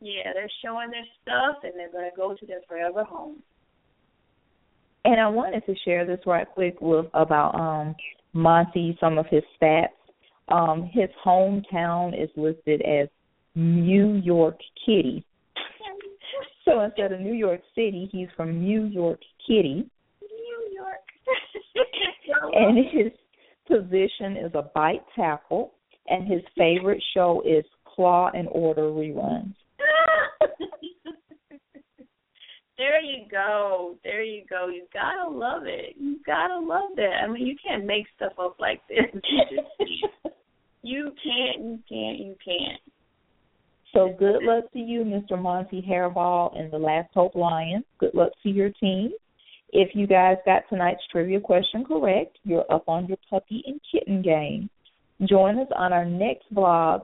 Yeah, 0.00 0.32
they're 0.34 0.50
showing 0.64 0.90
their 0.90 1.06
stuff, 1.22 1.62
and 1.62 1.72
they're 1.76 1.92
going 1.92 2.10
to 2.10 2.16
go 2.16 2.34
to 2.34 2.46
their 2.46 2.60
forever 2.68 3.04
home. 3.04 3.36
And 5.04 5.20
I 5.20 5.28
wanted 5.28 5.64
to 5.66 5.74
share 5.84 6.04
this 6.06 6.20
right 6.26 6.46
quick 6.48 6.80
with 6.80 7.06
about 7.14 7.54
um 7.54 7.94
Monty, 8.32 8.96
some 9.00 9.18
of 9.18 9.26
his 9.26 9.42
stats. 9.60 9.88
Um, 10.48 10.88
his 10.92 11.08
hometown 11.24 12.20
is 12.20 12.28
listed 12.36 12.82
as 12.82 13.08
New 13.60 14.14
York 14.14 14.58
Kitty. 14.86 15.24
So 16.64 16.80
instead 16.80 17.12
of 17.12 17.20
New 17.20 17.34
York 17.34 17.60
City, 17.74 18.08
he's 18.10 18.28
from 18.36 18.60
New 18.60 18.84
York 18.84 19.20
Kitty. 19.46 19.86
New 20.22 20.70
York. 20.72 21.00
and 22.54 22.78
his 22.78 23.12
position 23.66 24.36
is 24.36 24.52
a 24.54 24.62
bite 24.74 25.04
tackle, 25.14 25.74
and 26.08 26.26
his 26.26 26.40
favorite 26.56 27.02
show 27.14 27.42
is 27.46 27.64
Claw 27.84 28.30
and 28.34 28.48
Order 28.50 28.84
reruns. 28.84 29.54
there 32.78 33.00
you 33.02 33.26
go. 33.30 33.96
There 34.04 34.22
you 34.22 34.44
go. 34.48 34.68
You 34.68 34.86
gotta 34.94 35.28
love 35.28 35.66
it. 35.66 35.96
You 35.98 36.16
gotta 36.24 36.58
love 36.58 36.90
that. 36.96 37.24
I 37.24 37.28
mean, 37.28 37.46
you 37.46 37.56
can't 37.62 37.84
make 37.84 38.06
stuff 38.16 38.32
up 38.38 38.56
like 38.58 38.80
this. 38.88 39.04
You 40.82 41.12
can't. 41.22 41.60
You 41.60 41.78
can't. 41.88 42.18
You 42.18 42.36
can't. 42.42 42.80
So 43.92 44.14
good 44.18 44.42
luck 44.42 44.70
to 44.72 44.78
you, 44.78 45.02
Mr. 45.02 45.40
Monty 45.40 45.82
Hairball 45.82 46.58
and 46.58 46.72
the 46.72 46.78
Last 46.78 47.10
Hope 47.12 47.34
Lions. 47.34 47.84
Good 47.98 48.14
luck 48.14 48.32
to 48.42 48.48
your 48.48 48.70
team. 48.70 49.10
If 49.72 49.94
you 49.94 50.06
guys 50.06 50.36
got 50.44 50.62
tonight's 50.68 51.02
trivia 51.10 51.40
question 51.40 51.84
correct, 51.84 52.38
you're 52.44 52.70
up 52.72 52.88
on 52.88 53.06
your 53.06 53.18
puppy 53.28 53.62
and 53.66 53.80
kitten 53.90 54.22
game. 54.22 54.68
Join 55.28 55.58
us 55.58 55.68
on 55.76 55.92
our 55.92 56.04
next 56.04 56.52
blog 56.52 57.02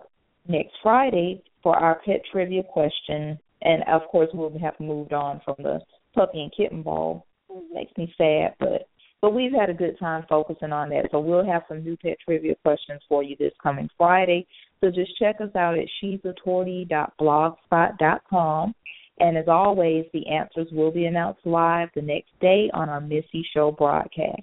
next 0.49 0.75
Friday 0.83 1.43
for 1.63 1.77
our 1.77 2.01
pet 2.05 2.23
trivia 2.31 2.63
question. 2.63 3.39
And 3.63 3.83
of 3.89 4.03
course, 4.11 4.29
we'll 4.33 4.57
have 4.59 4.79
moved 4.79 5.13
on 5.13 5.41
from 5.45 5.57
the 5.59 5.81
puppy 6.15 6.43
and 6.43 6.53
kitten 6.57 6.83
ball. 6.83 7.27
It 7.51 7.65
makes 7.73 7.97
me 7.97 8.13
sad, 8.17 8.55
but 8.61 8.89
but 9.23 9.33
we've 9.33 9.53
had 9.53 9.71
a 9.71 9.75
good 9.75 9.99
time 9.99 10.25
focusing 10.29 10.73
on 10.73 10.91
that. 10.91 11.09
So 11.11 11.21
we'll 11.21 11.45
have 11.45 11.63
some 11.69 11.83
new 11.83 11.97
pet 11.97 12.19
trivia 12.25 12.55
questions 12.63 13.01
for 13.09 13.23
you 13.23 13.35
this 13.39 13.53
coming 13.63 13.89
Friday. 13.97 14.47
So 14.81 14.91
just 14.91 15.17
check 15.19 15.37
us 15.41 15.55
out 15.57 15.79
at 15.79 15.87
she'sauthority.blogspot.com. 16.01 18.75
And 19.19 19.39
as 19.39 19.49
always, 19.49 20.05
the 20.13 20.29
answers 20.29 20.69
will 20.73 20.91
be 20.91 21.07
announced 21.07 21.41
live 21.47 21.89
the 21.95 22.03
next 22.03 22.39
day 22.41 22.71
on 22.75 22.91
our 22.91 23.01
Missy 23.01 23.43
Show 23.55 23.73
broadcast. 23.73 24.43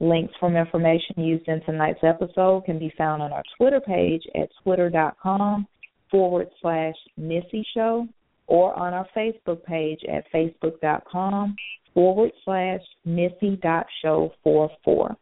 Links 0.00 0.34
from 0.38 0.56
information 0.56 1.16
used 1.16 1.48
in 1.48 1.60
tonight's 1.62 2.04
episode 2.04 2.64
can 2.64 2.78
be 2.78 2.92
found 2.96 3.20
on 3.20 3.32
our 3.32 3.42
Twitter 3.56 3.80
page 3.80 4.22
at 4.36 4.48
twitter.com 4.62 5.66
forward 6.10 6.48
slash 6.62 6.94
Missy 7.16 7.66
Show 7.74 8.06
or 8.46 8.78
on 8.78 8.94
our 8.94 9.06
Facebook 9.16 9.64
page 9.64 10.00
at 10.08 10.24
facebook.com 10.32 11.56
forward 11.94 12.30
slash 12.44 12.80
Missy 13.04 13.58
dot 13.60 13.86
show 14.02 14.32
four 14.44 14.70
four. 14.84 15.16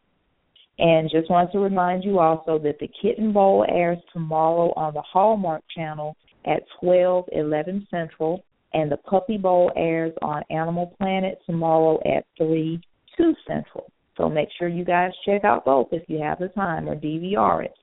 And 0.78 1.10
just 1.10 1.30
want 1.30 1.50
to 1.52 1.58
remind 1.58 2.04
you 2.04 2.18
also 2.18 2.58
that 2.58 2.78
the 2.78 2.90
Kitten 3.00 3.32
Bowl 3.32 3.64
airs 3.66 3.98
tomorrow 4.12 4.74
on 4.76 4.92
the 4.92 5.02
Hallmark 5.02 5.62
Channel 5.74 6.14
at 6.44 6.62
twelve 6.78 7.24
eleven 7.32 7.86
Central, 7.90 8.44
and 8.74 8.92
the 8.92 8.98
Puppy 8.98 9.38
Bowl 9.38 9.72
airs 9.74 10.12
on 10.20 10.42
Animal 10.50 10.94
Planet 10.98 11.38
tomorrow 11.46 11.98
at 12.04 12.26
3 12.36 12.78
2 13.16 13.34
Central. 13.48 13.90
So 14.16 14.28
make 14.28 14.48
sure 14.58 14.68
you 14.68 14.84
guys 14.84 15.12
check 15.24 15.44
out 15.44 15.64
both 15.64 15.88
if 15.92 16.08
you 16.08 16.20
have 16.20 16.38
the 16.38 16.48
time 16.48 16.88
or 16.88 16.96
DVR 16.96 17.64
it. 17.64 17.74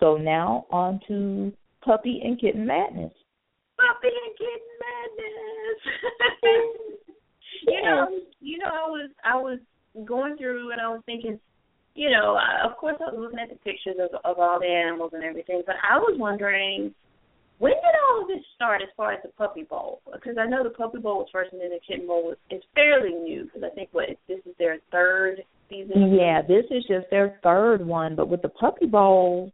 So 0.00 0.16
now 0.16 0.66
on 0.70 1.00
to 1.08 1.52
Puppy 1.84 2.20
and 2.24 2.40
Kitten 2.40 2.66
Madness. 2.66 3.12
Puppy 3.76 4.08
and 4.08 4.36
Kitten 4.36 4.74
Madness. 4.82 5.78
you 7.66 7.82
know, 7.82 8.08
you 8.40 8.58
know, 8.58 8.66
I 8.66 8.88
was 8.88 9.10
I 9.24 9.36
was 9.36 9.58
going 10.04 10.36
through 10.36 10.72
and 10.72 10.80
I 10.80 10.88
was 10.88 11.00
thinking, 11.06 11.38
you 11.94 12.10
know, 12.10 12.36
I, 12.36 12.66
of 12.68 12.76
course 12.76 12.96
I 13.00 13.12
was 13.12 13.20
looking 13.20 13.38
at 13.38 13.48
the 13.48 13.56
pictures 13.56 13.96
of 14.00 14.10
of 14.24 14.38
all 14.38 14.58
the 14.58 14.66
animals 14.66 15.12
and 15.14 15.22
everything, 15.24 15.62
but 15.64 15.76
I 15.88 15.96
was 15.98 16.16
wondering 16.18 16.94
when 17.58 17.72
did 17.72 17.96
all 18.08 18.22
of 18.22 18.28
this 18.28 18.44
start 18.54 18.82
as 18.82 18.88
far 18.96 19.12
as 19.12 19.20
the 19.22 19.30
puppy 19.30 19.62
bowl? 19.62 20.00
Because 20.12 20.36
I 20.38 20.46
know 20.46 20.62
the 20.62 20.70
puppy 20.70 20.98
bowl 20.98 21.18
was 21.18 21.28
first, 21.32 21.52
and 21.52 21.60
then 21.60 21.70
the 21.70 21.80
kitten 21.86 22.06
bowl 22.06 22.24
was 22.24 22.36
is 22.50 22.62
fairly 22.74 23.14
new. 23.14 23.44
Because 23.44 23.62
I 23.64 23.74
think 23.74 23.88
what 23.92 24.08
this 24.28 24.40
is 24.44 24.54
their 24.58 24.78
third 24.92 25.42
season. 25.68 26.14
Yeah, 26.14 26.42
this 26.42 26.64
is 26.70 26.84
just 26.86 27.06
their 27.10 27.38
third 27.42 27.84
one. 27.86 28.14
But 28.16 28.28
with 28.28 28.42
the 28.42 28.48
puppy 28.48 28.86
bowl, 28.86 29.52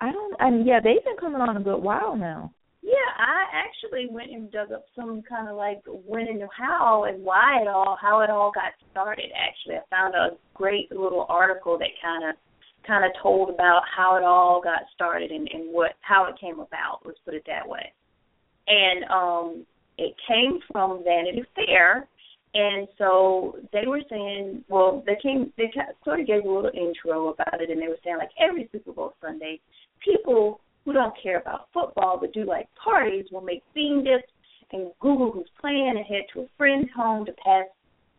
I 0.00 0.12
don't. 0.12 0.40
I 0.40 0.50
mean, 0.50 0.66
yeah, 0.66 0.80
they've 0.82 1.04
been 1.04 1.16
coming 1.18 1.40
on 1.40 1.56
a 1.56 1.60
good 1.60 1.82
while 1.82 2.16
now. 2.16 2.52
Yeah, 2.82 3.10
I 3.18 3.44
actually 3.64 4.08
went 4.10 4.30
and 4.30 4.52
dug 4.52 4.70
up 4.70 4.84
some 4.94 5.22
kind 5.26 5.48
of 5.48 5.56
like 5.56 5.82
when 5.86 6.28
and 6.28 6.42
how 6.56 7.04
and 7.04 7.24
why 7.24 7.62
it 7.62 7.68
all, 7.68 7.96
how 8.00 8.20
it 8.20 8.28
all 8.28 8.52
got 8.54 8.72
started. 8.90 9.30
Actually, 9.34 9.76
I 9.76 9.80
found 9.88 10.14
a 10.14 10.36
great 10.52 10.92
little 10.92 11.24
article 11.28 11.78
that 11.78 11.88
kind 12.02 12.28
of 12.28 12.36
kind 12.86 13.04
of 13.04 13.10
told 13.22 13.50
about 13.50 13.82
how 13.94 14.16
it 14.16 14.22
all 14.22 14.60
got 14.62 14.82
started 14.94 15.30
and, 15.30 15.48
and 15.52 15.72
what 15.72 15.92
how 16.00 16.26
it 16.26 16.38
came 16.40 16.60
about. 16.60 17.00
Let's 17.04 17.18
put 17.24 17.34
it 17.34 17.44
that 17.46 17.68
way. 17.68 17.92
And 18.66 19.04
um, 19.10 19.66
it 19.98 20.14
came 20.26 20.58
from 20.72 21.04
Vanity 21.04 21.44
Fair, 21.54 22.08
and 22.54 22.88
so 22.96 23.56
they 23.72 23.86
were 23.86 24.02
saying, 24.08 24.64
well, 24.68 25.02
they 25.06 25.16
came, 25.22 25.52
they 25.58 25.70
sort 26.04 26.20
of 26.20 26.26
gave 26.26 26.44
a 26.44 26.50
little 26.50 26.70
intro 26.72 27.28
about 27.28 27.60
it, 27.60 27.70
and 27.70 27.80
they 27.80 27.88
were 27.88 27.98
saying 28.04 28.18
like 28.18 28.30
every 28.40 28.68
Super 28.72 28.92
Bowl 28.92 29.14
Sunday, 29.20 29.60
people 30.04 30.60
who 30.84 30.92
don't 30.92 31.14
care 31.22 31.38
about 31.38 31.68
football 31.72 32.18
but 32.20 32.32
do 32.32 32.44
like 32.44 32.68
parties 32.82 33.24
will 33.32 33.40
make 33.40 33.62
bean 33.74 34.04
dips 34.04 34.30
and 34.72 34.90
Google 35.00 35.32
who's 35.32 35.48
playing 35.60 35.94
and 35.96 36.06
head 36.06 36.24
to 36.32 36.40
a 36.40 36.46
friend's 36.56 36.90
home 36.94 37.24
to 37.26 37.32
pass 37.32 37.64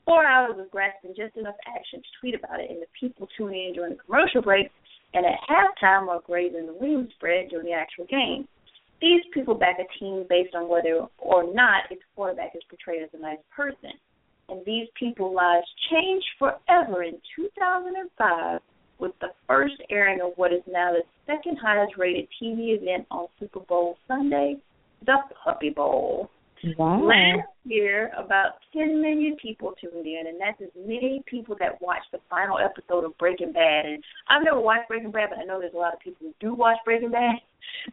four 0.06 0.26
hours 0.26 0.56
of 0.60 0.72
grasping 0.72 1.14
just 1.16 1.36
enough 1.36 1.56
action 1.68 2.00
to 2.00 2.10
tweet 2.20 2.36
about 2.36 2.60
it, 2.60 2.70
and 2.70 2.82
the 2.82 2.88
people 2.98 3.28
tuning 3.38 3.68
in 3.68 3.74
during 3.74 3.94
the 3.94 4.04
commercial 4.04 4.42
breaks 4.42 4.72
and 5.14 5.26
at 5.26 5.40
halftime 5.50 6.08
are 6.08 6.22
grazing 6.26 6.68
the 6.68 6.78
wing 6.80 7.08
spread 7.16 7.50
during 7.50 7.66
the 7.66 7.74
actual 7.74 8.06
game. 8.06 8.48
These 9.02 9.22
people 9.34 9.56
back 9.56 9.78
a 9.80 10.00
team 10.00 10.26
based 10.30 10.56
on 10.56 10.70
whether 10.70 11.06
or 11.18 11.54
not 11.54 11.92
its 11.92 12.02
quarterback 12.16 12.56
is 12.56 12.64
portrayed 12.70 13.04
as 13.04 13.10
a 13.14 13.22
nice 13.22 13.40
person. 13.56 13.92
And 14.48 14.64
these 14.66 14.88
people's 14.98 15.36
lives 15.36 15.66
changed 15.92 16.26
forever 16.38 17.04
in 17.04 17.18
2005 17.36 18.62
with 19.00 19.12
the 19.20 19.30
first 19.48 19.76
airing 19.90 20.22
of 20.22 20.32
what 20.36 20.54
is 20.54 20.62
now 20.68 20.92
the 20.94 21.04
second 21.26 21.58
highest 21.58 21.98
rated 21.98 22.28
TV 22.42 22.80
event 22.80 23.06
on 23.12 23.28
Super 23.40 23.60
Bowl 23.62 23.98
Sunday, 24.08 24.58
the 25.06 25.18
Puppy 25.44 25.70
Bowl. 25.70 26.30
Wow. 26.78 27.04
Last 27.04 27.48
year, 27.64 28.12
about 28.18 28.54
10 28.74 29.02
million 29.02 29.36
people 29.42 29.74
tuned 29.80 30.06
in, 30.06 30.24
and 30.28 30.40
that's 30.40 30.62
as 30.62 30.70
many 30.76 31.24
people 31.26 31.56
that 31.60 31.82
watched 31.82 32.12
the 32.12 32.20
final 32.30 32.58
episode 32.58 33.06
of 33.06 33.18
Breaking 33.18 33.54
Bad. 33.54 33.86
And 33.86 34.04
I've 34.30 34.44
never 34.44 34.60
watched 34.60 34.88
Breaking 34.88 35.12
Bad, 35.12 35.30
but 35.30 35.40
I 35.40 35.44
know 35.44 35.60
there's 35.60 35.74
a 35.74 35.78
lot 35.78 35.94
of 35.94 36.00
people 36.00 36.28
who 36.28 36.34
do 36.40 36.54
watch 36.54 36.78
Breaking 36.86 37.12
Bad. 37.12 37.36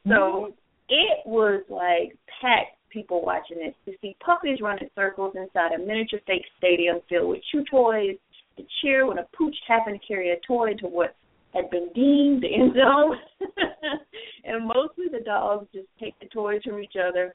So 0.06 0.12
mm-hmm. 0.14 0.52
it 0.88 1.26
was 1.26 1.62
like 1.68 2.16
packed 2.40 2.76
people 2.90 3.24
watching 3.24 3.58
this 3.58 3.74
to 3.86 3.92
see 4.00 4.16
puppies 4.24 4.60
running 4.60 4.84
in 4.84 4.90
circles 4.94 5.34
inside 5.36 5.72
a 5.72 5.78
miniature 5.78 6.20
fake 6.26 6.44
stadium 6.58 7.00
filled 7.08 7.30
with 7.30 7.40
chew 7.50 7.64
toys, 7.70 8.16
to 8.56 8.64
cheer 8.80 9.06
when 9.06 9.18
a 9.18 9.26
pooch 9.36 9.56
happened 9.66 9.98
to 10.00 10.06
carry 10.06 10.30
a 10.30 10.36
toy 10.46 10.74
to 10.74 10.86
what 10.86 11.16
had 11.54 11.70
been 11.70 11.88
deemed 11.94 12.42
the 12.42 12.54
end 12.54 12.74
zone. 12.74 13.16
and 14.44 14.66
mostly 14.66 15.06
the 15.10 15.24
dogs 15.24 15.66
just 15.74 15.88
take 15.98 16.18
the 16.20 16.26
toys 16.26 16.60
from 16.64 16.80
each 16.80 16.94
other 16.96 17.34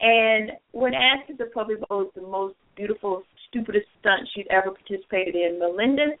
and 0.00 0.52
when 0.72 0.94
asked 0.94 1.28
if 1.28 1.38
the 1.38 1.46
puppy 1.46 1.74
bowl 1.88 2.02
is 2.02 2.08
the 2.14 2.22
most 2.22 2.54
beautiful, 2.76 3.22
stupidest 3.48 3.86
stunt 4.00 4.28
she'd 4.34 4.46
ever 4.48 4.70
participated 4.70 5.34
in, 5.34 5.58
Melinda, 5.58 6.14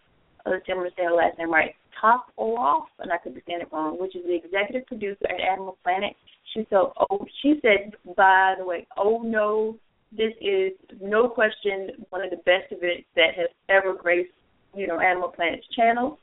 uh, 0.44 0.50
let's 0.50 0.66
see, 0.66 0.72
I'm 0.72 0.82
to 0.82 0.90
say 0.96 1.04
her 1.04 1.12
last 1.12 1.38
name 1.38 1.52
right, 1.52 1.74
Top 2.00 2.30
off, 2.36 2.88
and 3.00 3.10
I 3.12 3.18
could 3.18 3.34
be 3.34 3.42
saying 3.46 3.60
it 3.62 3.68
wrong, 3.72 3.98
which 4.00 4.14
is 4.14 4.22
the 4.24 4.34
executive 4.34 4.86
producer 4.86 5.26
at 5.28 5.40
Animal 5.40 5.78
Planet. 5.82 6.14
She 6.54 6.64
said, 6.70 6.78
oh, 6.78 7.26
she 7.42 7.54
said, 7.60 7.92
by 8.16 8.54
the 8.56 8.64
way, 8.64 8.86
oh 8.96 9.22
no, 9.24 9.76
this 10.12 10.32
is 10.40 10.72
no 11.00 11.28
question 11.28 12.06
one 12.10 12.22
of 12.22 12.30
the 12.30 12.36
best 12.36 12.70
events 12.70 13.06
that 13.16 13.34
has 13.36 13.48
ever 13.68 13.94
graced, 13.94 14.30
you 14.74 14.86
know, 14.86 15.00
Animal 15.00 15.28
Planet's 15.28 15.66
channel. 15.74 16.20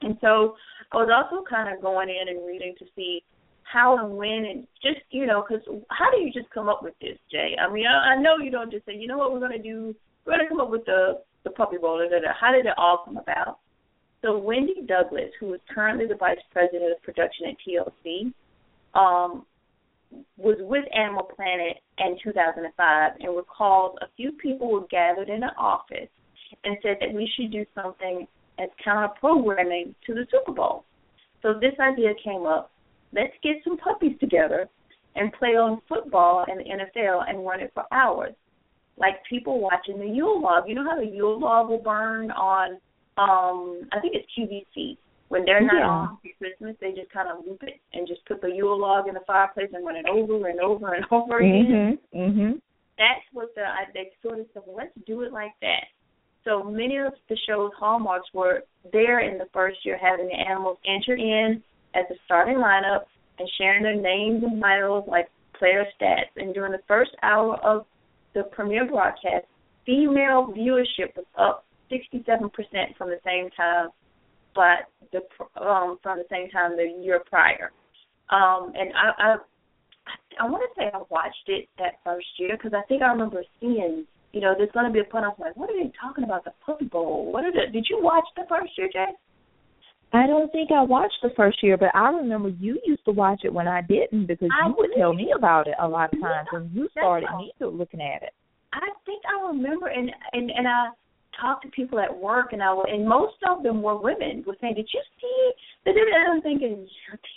And 0.00 0.16
so 0.20 0.56
I 0.92 0.96
was 0.96 1.10
also 1.12 1.44
kind 1.44 1.74
of 1.74 1.82
going 1.82 2.08
in 2.08 2.28
and 2.34 2.46
reading 2.46 2.74
to 2.78 2.86
see 2.96 3.22
how 3.72 3.98
and 3.98 4.16
when 4.16 4.44
and 4.46 4.66
just 4.82 5.00
you 5.10 5.26
know 5.26 5.44
because 5.46 5.64
how 5.90 6.10
do 6.10 6.18
you 6.18 6.32
just 6.32 6.50
come 6.50 6.68
up 6.68 6.82
with 6.82 6.94
this 7.00 7.18
jay? 7.30 7.56
I 7.60 7.72
mean 7.72 7.86
I, 7.86 8.14
I 8.14 8.20
know 8.20 8.38
you 8.38 8.50
don't 8.50 8.70
just 8.70 8.86
say 8.86 8.94
you 8.94 9.06
know 9.06 9.18
what 9.18 9.32
we're 9.32 9.40
going 9.40 9.52
to 9.52 9.62
do? 9.62 9.94
We're 10.24 10.36
going 10.36 10.44
to 10.44 10.48
come 10.48 10.60
up 10.60 10.70
with 10.70 10.84
the 10.84 11.20
the 11.44 11.50
puppy 11.50 11.76
bowl 11.76 12.02
how 12.38 12.52
did 12.52 12.66
it 12.66 12.74
all 12.76 13.02
come 13.04 13.16
about? 13.16 13.58
So 14.22 14.36
wendy 14.38 14.82
douglas 14.86 15.30
who 15.38 15.54
is 15.54 15.60
currently 15.72 16.06
the 16.06 16.16
vice 16.16 16.38
president 16.52 16.92
of 16.92 17.02
production 17.02 17.46
at 17.48 17.56
tlc 17.66 18.32
um 18.98 19.44
was 20.36 20.56
with 20.60 20.84
animal 20.96 21.22
planet 21.22 21.76
in 21.98 22.16
2005 22.24 23.12
and 23.20 23.36
recalls 23.36 23.96
a 24.00 24.06
few 24.16 24.32
people 24.32 24.70
were 24.70 24.86
gathered 24.90 25.28
in 25.28 25.42
an 25.42 25.50
office 25.58 26.08
and 26.64 26.76
said 26.82 26.96
that 27.00 27.12
we 27.12 27.30
should 27.36 27.52
do 27.52 27.64
something 27.74 28.26
as 28.58 28.68
counter 28.82 29.12
programming 29.20 29.94
to 30.06 30.14
the 30.14 30.26
super 30.30 30.52
bowl. 30.52 30.84
So 31.42 31.54
this 31.54 31.74
idea 31.78 32.10
came 32.22 32.46
up 32.46 32.70
let's 33.12 33.34
get 33.42 33.56
some 33.64 33.78
puppies 33.78 34.16
together 34.20 34.68
and 35.16 35.32
play 35.32 35.56
on 35.56 35.80
football 35.88 36.44
and 36.48 36.60
the 36.60 36.64
NFL 36.64 37.28
and 37.28 37.44
run 37.44 37.60
it 37.60 37.72
for 37.74 37.84
hours. 37.92 38.34
Like 38.96 39.14
people 39.28 39.60
watching 39.60 39.98
the 39.98 40.06
Yule 40.06 40.40
log. 40.40 40.64
You 40.68 40.74
know 40.74 40.84
how 40.84 40.96
the 40.98 41.06
Yule 41.06 41.38
log 41.38 41.68
will 41.68 41.82
burn 41.82 42.30
on 42.30 42.72
um 43.16 43.88
I 43.92 44.00
think 44.00 44.14
it's 44.14 44.28
QVC. 44.36 44.96
When 45.28 45.44
they're 45.44 45.60
not 45.60 45.74
yeah. 45.74 45.88
on 45.88 46.18
for 46.22 46.28
Christmas, 46.38 46.74
they 46.80 46.92
just 46.92 47.12
kind 47.12 47.28
of 47.28 47.44
loop 47.46 47.62
it 47.62 47.80
and 47.92 48.08
just 48.08 48.24
put 48.26 48.40
the 48.40 48.48
Yule 48.48 48.80
log 48.80 49.08
in 49.08 49.14
the 49.14 49.20
fireplace 49.26 49.68
and 49.72 49.84
run 49.84 49.96
it 49.96 50.06
over 50.08 50.48
and 50.48 50.60
over 50.60 50.94
and 50.94 51.04
over 51.12 51.38
again. 51.38 51.98
Mhm. 52.14 52.18
Mhm. 52.18 52.60
That's 52.96 53.24
what 53.32 53.54
the 53.54 53.62
I, 53.62 53.84
they 53.94 54.10
sort 54.22 54.40
of 54.40 54.46
said. 54.52 54.62
Well, 54.66 54.76
let's 54.76 54.92
do 55.06 55.22
it 55.22 55.32
like 55.32 55.52
that. 55.60 55.84
So 56.44 56.64
many 56.64 56.96
of 56.96 57.12
the 57.28 57.36
show's 57.46 57.72
hallmarks 57.78 58.28
were 58.32 58.62
there 58.92 59.20
in 59.20 59.38
the 59.38 59.46
first 59.52 59.84
year, 59.84 59.98
having 60.00 60.28
the 60.28 60.34
animals 60.34 60.78
enter 60.86 61.14
in 61.14 61.62
as 61.94 62.04
the 62.08 62.16
starting 62.24 62.56
lineup 62.56 63.02
and 63.38 63.48
sharing 63.58 63.82
their 63.82 64.00
names 64.00 64.42
and 64.42 64.60
titles 64.60 65.04
like 65.08 65.28
player 65.58 65.84
stats. 66.00 66.30
And 66.36 66.54
during 66.54 66.72
the 66.72 66.82
first 66.86 67.10
hour 67.22 67.56
of 67.64 67.86
the 68.34 68.44
premiere 68.44 68.86
broadcast, 68.86 69.46
female 69.86 70.52
viewership 70.56 71.16
was 71.16 71.24
up 71.38 71.64
67% 71.90 72.50
from 72.96 73.08
the 73.08 73.18
same 73.24 73.48
time, 73.56 73.88
but 74.54 74.88
the 75.12 75.20
um, 75.60 75.98
from 76.02 76.18
the 76.18 76.26
same 76.30 76.50
time 76.50 76.76
the 76.76 77.02
year 77.02 77.22
prior. 77.28 77.72
Um, 78.30 78.72
and 78.76 78.90
I, 78.94 79.12
I 79.18 79.36
I 80.40 80.48
want 80.48 80.62
to 80.62 80.80
say 80.80 80.90
I 80.92 80.98
watched 81.10 81.48
it 81.48 81.68
that 81.78 82.00
first 82.04 82.26
year 82.38 82.56
because 82.56 82.72
I 82.74 82.82
think 82.88 83.02
I 83.02 83.08
remember 83.08 83.42
seeing, 83.60 84.04
you 84.32 84.40
know, 84.40 84.54
there's 84.56 84.70
going 84.72 84.86
to 84.86 84.92
be 84.92 85.00
a 85.00 85.04
pun. 85.04 85.24
I 85.24 85.28
was 85.28 85.38
like, 85.40 85.56
what 85.56 85.70
are 85.70 85.82
they 85.82 85.90
talking 86.00 86.24
about? 86.24 86.44
The 86.44 86.52
Puppy 86.64 86.84
Bowl? 86.84 87.32
What 87.32 87.44
are 87.44 87.52
the? 87.52 87.72
Did 87.72 87.86
you 87.88 87.98
watch 88.02 88.24
the 88.36 88.44
first 88.48 88.76
year, 88.76 88.88
Jay? 88.92 89.06
I 90.12 90.26
don't 90.26 90.50
think 90.52 90.70
I 90.72 90.82
watched 90.82 91.18
the 91.22 91.30
first 91.36 91.62
year, 91.62 91.76
but 91.76 91.94
I 91.94 92.08
remember 92.10 92.48
you 92.48 92.80
used 92.84 93.04
to 93.04 93.10
watch 93.10 93.40
it 93.44 93.52
when 93.52 93.68
I 93.68 93.82
didn't 93.82 94.26
because 94.26 94.48
I 94.52 94.68
you 94.68 94.74
would 94.78 94.90
tell 94.96 95.12
me 95.12 95.32
about 95.36 95.66
it 95.66 95.74
a 95.78 95.86
lot 95.86 96.12
of 96.12 96.20
times 96.20 96.48
yeah, 96.52 96.58
when 96.58 96.70
you 96.72 96.88
started 96.92 97.28
me 97.36 97.52
to 97.58 97.68
looking 97.68 98.00
at 98.00 98.22
it. 98.22 98.32
I 98.72 98.88
think 99.04 99.22
I 99.28 99.48
remember, 99.48 99.88
and 99.88 100.10
and 100.32 100.50
and 100.50 100.66
I 100.66 100.88
talked 101.40 101.64
to 101.64 101.70
people 101.70 101.98
at 101.98 102.14
work, 102.16 102.52
and 102.52 102.62
I 102.62 102.74
and 102.88 103.06
most 103.06 103.36
of 103.48 103.62
them 103.62 103.82
were 103.82 104.00
women. 104.00 104.44
Were 104.46 104.56
saying, 104.60 104.74
"Did 104.74 104.88
you 104.92 105.00
see?" 105.20 105.52
The 105.84 105.90
and 105.90 106.32
I'm 106.32 106.42
thinking, 106.42 106.88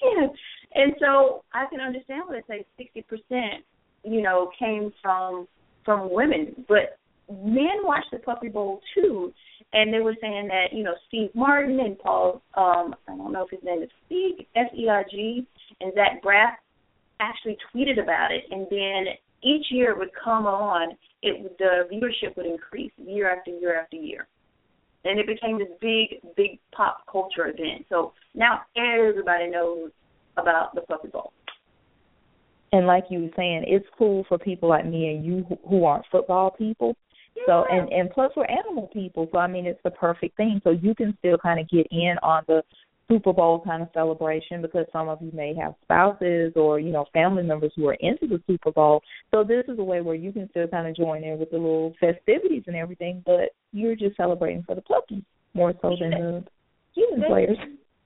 "Damn!" 0.02 0.30
And 0.74 0.96
so 1.00 1.44
I 1.54 1.66
can 1.70 1.82
understand 1.82 2.24
why 2.28 2.40
they 2.48 2.56
say 2.56 2.66
sixty 2.78 3.02
percent, 3.02 3.66
you 4.04 4.22
know, 4.22 4.50
came 4.58 4.94
from 5.02 5.48
from 5.84 6.12
women, 6.12 6.66
but 6.68 6.98
men 7.30 7.84
watch 7.84 8.06
the 8.12 8.20
Puppy 8.20 8.50
Bowl 8.50 8.82
too, 8.94 9.34
and 9.74 9.94
they 9.94 10.00
were 10.00 10.16
saying 10.22 10.48
that 10.48 10.68
you 10.74 10.84
know 10.84 10.96
Steve 11.08 11.30
Martin 11.34 11.80
and 11.80 11.98
Paul, 11.98 12.42
um, 12.56 12.96
I 13.08 13.16
don't 13.16 13.32
know 13.32 13.44
if 13.44 13.50
his 13.50 13.64
name 13.64 13.84
is 13.84 13.90
Steve 14.06 14.46
S 14.56 14.68
E 14.78 14.88
R 14.88 15.06
G, 15.10 15.48
and 15.80 15.94
Zach 15.94 16.22
Braff 16.24 16.54
actually 17.20 17.58
tweeted 17.74 18.02
about 18.02 18.32
it, 18.32 18.44
and 18.52 18.68
then 18.70 19.14
each 19.44 19.68
year 19.70 19.92
it 19.92 19.98
would 19.98 20.12
come 20.24 20.46
on, 20.46 20.98
it 21.22 21.58
the 21.58 21.88
viewership 21.92 22.36
would 22.38 22.46
increase 22.46 22.92
year 22.98 23.32
after 23.34 23.52
year 23.52 23.80
after 23.80 23.98
year, 23.98 24.28
and 25.06 25.20
it 25.20 25.28
became 25.28 25.60
this 25.60 25.68
big, 25.80 26.22
big 26.36 26.60
pop 26.76 27.04
culture 27.12 27.48
event. 27.48 27.86
So 27.90 28.14
now 28.36 28.62
everybody 28.76 29.50
knows 29.50 29.92
about 30.38 30.76
the 30.76 30.82
Puppy 30.82 31.10
Bowl. 31.10 31.34
And 32.74 32.88
like 32.88 33.06
you 33.10 33.20
were 33.20 33.30
saying, 33.36 33.66
it's 33.68 33.86
cool 33.98 34.26
for 34.30 34.38
people 34.38 34.70
like 34.70 34.86
me 34.86 35.10
and 35.10 35.26
you 35.26 35.46
who 35.68 35.84
aren't 35.84 36.06
football 36.10 36.52
people. 36.52 36.96
So 37.46 37.66
and 37.70 37.92
and 37.92 38.10
plus 38.12 38.32
we're 38.36 38.46
animal 38.46 38.90
people, 38.94 39.28
so 39.32 39.40
I 39.40 39.48
mean 39.48 39.66
it's 39.66 39.82
the 39.84 39.92
perfect 39.92 40.38
thing. 40.38 40.62
So 40.64 40.72
you 40.72 40.94
can 40.94 41.16
still 41.20 41.38
kind 41.38 41.60
of 41.60 41.70
get 41.70 41.88
in 41.92 42.16
on 42.22 42.44
the 42.48 42.62
Super 43.10 43.34
Bowl 43.34 43.62
kind 43.66 43.82
of 43.82 43.90
celebration 43.94 44.62
because 44.62 44.86
some 44.94 45.10
of 45.10 45.22
you 45.22 45.32
may 45.34 45.54
have 45.56 45.74
spouses 45.84 46.54
or 46.56 46.80
you 46.80 46.92
know 46.92 47.06
family 47.14 47.44
members 47.44 47.72
who 47.76 47.88
are 47.88 47.98
into 48.00 48.28
the 48.28 48.42
Super 48.48 48.72
Bowl. 48.72 49.02
So 49.32 49.44
this 49.44 49.66
is 49.68 49.80
a 49.80 49.84
way 49.84 50.02
where 50.02 50.16
you 50.16 50.32
can 50.32 50.50
still 50.50 50.68
kind 50.68 50.88
of 50.88 50.96
join 50.96 51.24
in 51.24 51.40
with 51.40 51.52
the 51.52 51.58
little 51.58 51.94
festivities 52.00 52.64
and 52.68 52.76
everything, 52.76 53.22
but 53.26 53.50
you're 53.72 53.96
just 53.96 54.18
celebrating 54.18 54.64
for 54.64 54.76
the 54.76 54.82
puppies 54.82 55.24
more 55.54 55.74
so 55.82 55.96
than 56.00 56.12
the 56.12 56.44
human 56.94 57.28
players. 57.28 57.58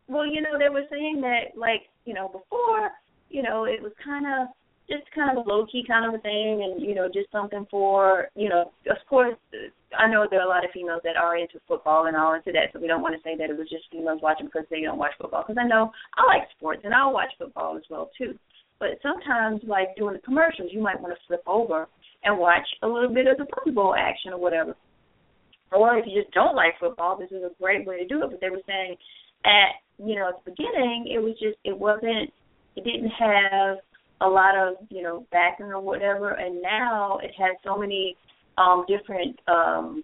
Well, 0.08 0.26
you 0.26 0.42
know, 0.42 0.58
they 0.58 0.70
were 0.70 0.86
saying 0.90 1.22
that 1.22 1.58
like, 1.58 1.82
you 2.06 2.14
know, 2.14 2.28
before, 2.28 2.92
you 3.30 3.44
know, 3.44 3.66
it 3.66 3.82
was 3.82 3.92
kind 4.04 4.26
of 4.26 4.48
just 4.90 5.04
kind 5.14 5.38
of 5.38 5.48
low 5.48 5.66
key 5.66 5.84
kind 5.88 6.06
of 6.06 6.14
a 6.14 6.22
thing 6.22 6.62
and, 6.64 6.82
you 6.82 6.94
know, 6.94 7.08
just 7.08 7.32
something 7.32 7.66
for, 7.72 8.30
you 8.36 8.50
know, 8.50 8.72
of 8.90 8.98
course 9.10 9.36
uh, 9.54 9.70
I 9.98 10.10
know 10.10 10.28
there 10.30 10.42
are 10.42 10.46
a 10.46 10.50
lot 10.50 10.66
of 10.66 10.72
females 10.72 11.02
that 11.04 11.16
are 11.16 11.38
into 11.38 11.60
football 11.68 12.08
and 12.08 12.18
all 12.18 12.34
into 12.34 12.52
that, 12.52 12.74
so 12.74 12.80
we 12.80 12.88
don't 12.88 13.02
want 13.02 13.16
to 13.16 13.24
say 13.24 13.36
that 13.38 13.50
it 13.50 13.58
was 13.58 13.70
just 13.70 13.90
females 13.92 14.20
watching 14.22 14.48
because 14.48 14.66
they 14.70 14.82
don't 14.82 14.98
watch 14.98 15.14
football. 15.20 15.44
Because 15.48 15.62
I 15.62 15.68
know 15.68 15.92
I 16.18 16.26
like 16.26 16.48
sports 16.58 16.82
and 16.84 16.94
I'll 16.94 17.14
watch 17.14 17.32
football 17.38 17.78
as 17.78 17.84
well 17.90 18.12
too. 18.18 18.38
But 18.80 19.00
sometimes, 19.02 19.62
like 19.66 19.96
during 19.96 20.18
the 20.18 20.22
commercials, 20.22 20.70
you 20.72 20.82
might 20.82 21.00
want 21.00 21.14
to 21.14 21.28
flip 21.28 21.44
over 21.48 21.88
and 22.24 22.38
watch 22.38 22.68
a 22.84 22.88
little 22.88 23.14
bit 23.14 23.28
of 23.28 23.38
the 23.38 23.46
Puppy 23.46 23.72
Bowl 23.72 23.96
action 23.98 24.34
or 24.34 24.40
whatever. 24.40 24.76
Or 25.72 25.98
if 25.98 26.06
you 26.08 26.22
just 26.22 26.34
don't 26.34 26.56
like 26.56 26.80
football, 26.80 27.18
this 27.18 27.32
is 27.32 27.44
a 27.44 27.52
great 27.62 27.88
way 27.88 28.00
to 28.00 28.08
do 28.08 28.24
it. 28.24 28.30
But 28.30 28.42
they 28.42 28.50
were 28.50 28.62
saying 28.68 28.98
at 29.46 29.80
you 29.98 30.16
know 30.16 30.30
at 30.30 30.44
the 30.44 30.52
beginning, 30.52 31.08
it 31.08 31.20
was 31.20 31.34
just 31.40 31.58
it 31.64 31.78
wasn't 31.78 32.32
it 32.76 32.84
didn't 32.84 33.12
have 33.12 33.78
a 34.22 34.28
lot 34.28 34.56
of 34.56 34.76
you 34.90 35.04
know 35.04 35.26
backing 35.32 35.68
or 35.68 35.82
whatever, 35.82 36.32
and 36.32 36.62
now 36.62 37.20
it 37.22 37.32
has 37.38 37.56
so 37.64 37.78
many 37.78 38.16
um 38.58 38.86
different 38.88 39.38
um 39.48 40.04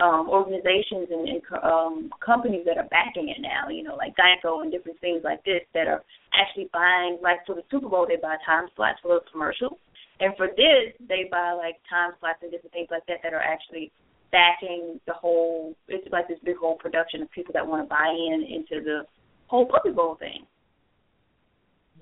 um 0.00 0.28
organizations 0.28 1.08
and, 1.10 1.28
and 1.28 1.42
um 1.62 2.10
companies 2.24 2.64
that 2.64 2.78
are 2.78 2.88
backing 2.88 3.28
it 3.28 3.40
now, 3.40 3.68
you 3.68 3.82
know, 3.82 3.96
like 3.96 4.14
Geico 4.16 4.62
and 4.62 4.70
different 4.70 5.00
things 5.00 5.22
like 5.24 5.44
this 5.44 5.62
that 5.74 5.86
are 5.86 6.02
actually 6.34 6.70
buying 6.72 7.18
like 7.22 7.44
for 7.46 7.54
the 7.54 7.62
Super 7.70 7.88
Bowl 7.88 8.06
they 8.08 8.16
buy 8.16 8.36
time 8.46 8.66
slots 8.76 8.98
for 9.02 9.08
those 9.08 9.28
commercials. 9.30 9.78
And 10.20 10.34
for 10.36 10.46
this 10.48 10.94
they 11.08 11.28
buy 11.30 11.52
like 11.52 11.76
time 11.90 12.12
slots 12.20 12.38
and 12.42 12.50
different 12.50 12.72
things 12.72 12.88
like 12.90 13.04
that 13.06 13.18
that 13.22 13.34
are 13.34 13.42
actually 13.42 13.90
backing 14.30 14.98
the 15.06 15.12
whole 15.12 15.74
it's 15.88 16.06
like 16.10 16.28
this 16.28 16.38
big 16.44 16.56
whole 16.56 16.76
production 16.76 17.20
of 17.22 17.30
people 17.32 17.52
that 17.52 17.66
want 17.66 17.84
to 17.84 17.88
buy 17.88 18.08
in 18.08 18.46
into 18.48 18.82
the 18.82 19.02
whole 19.48 19.66
Puppy 19.66 19.90
Bowl 19.90 20.16
thing. 20.16 20.46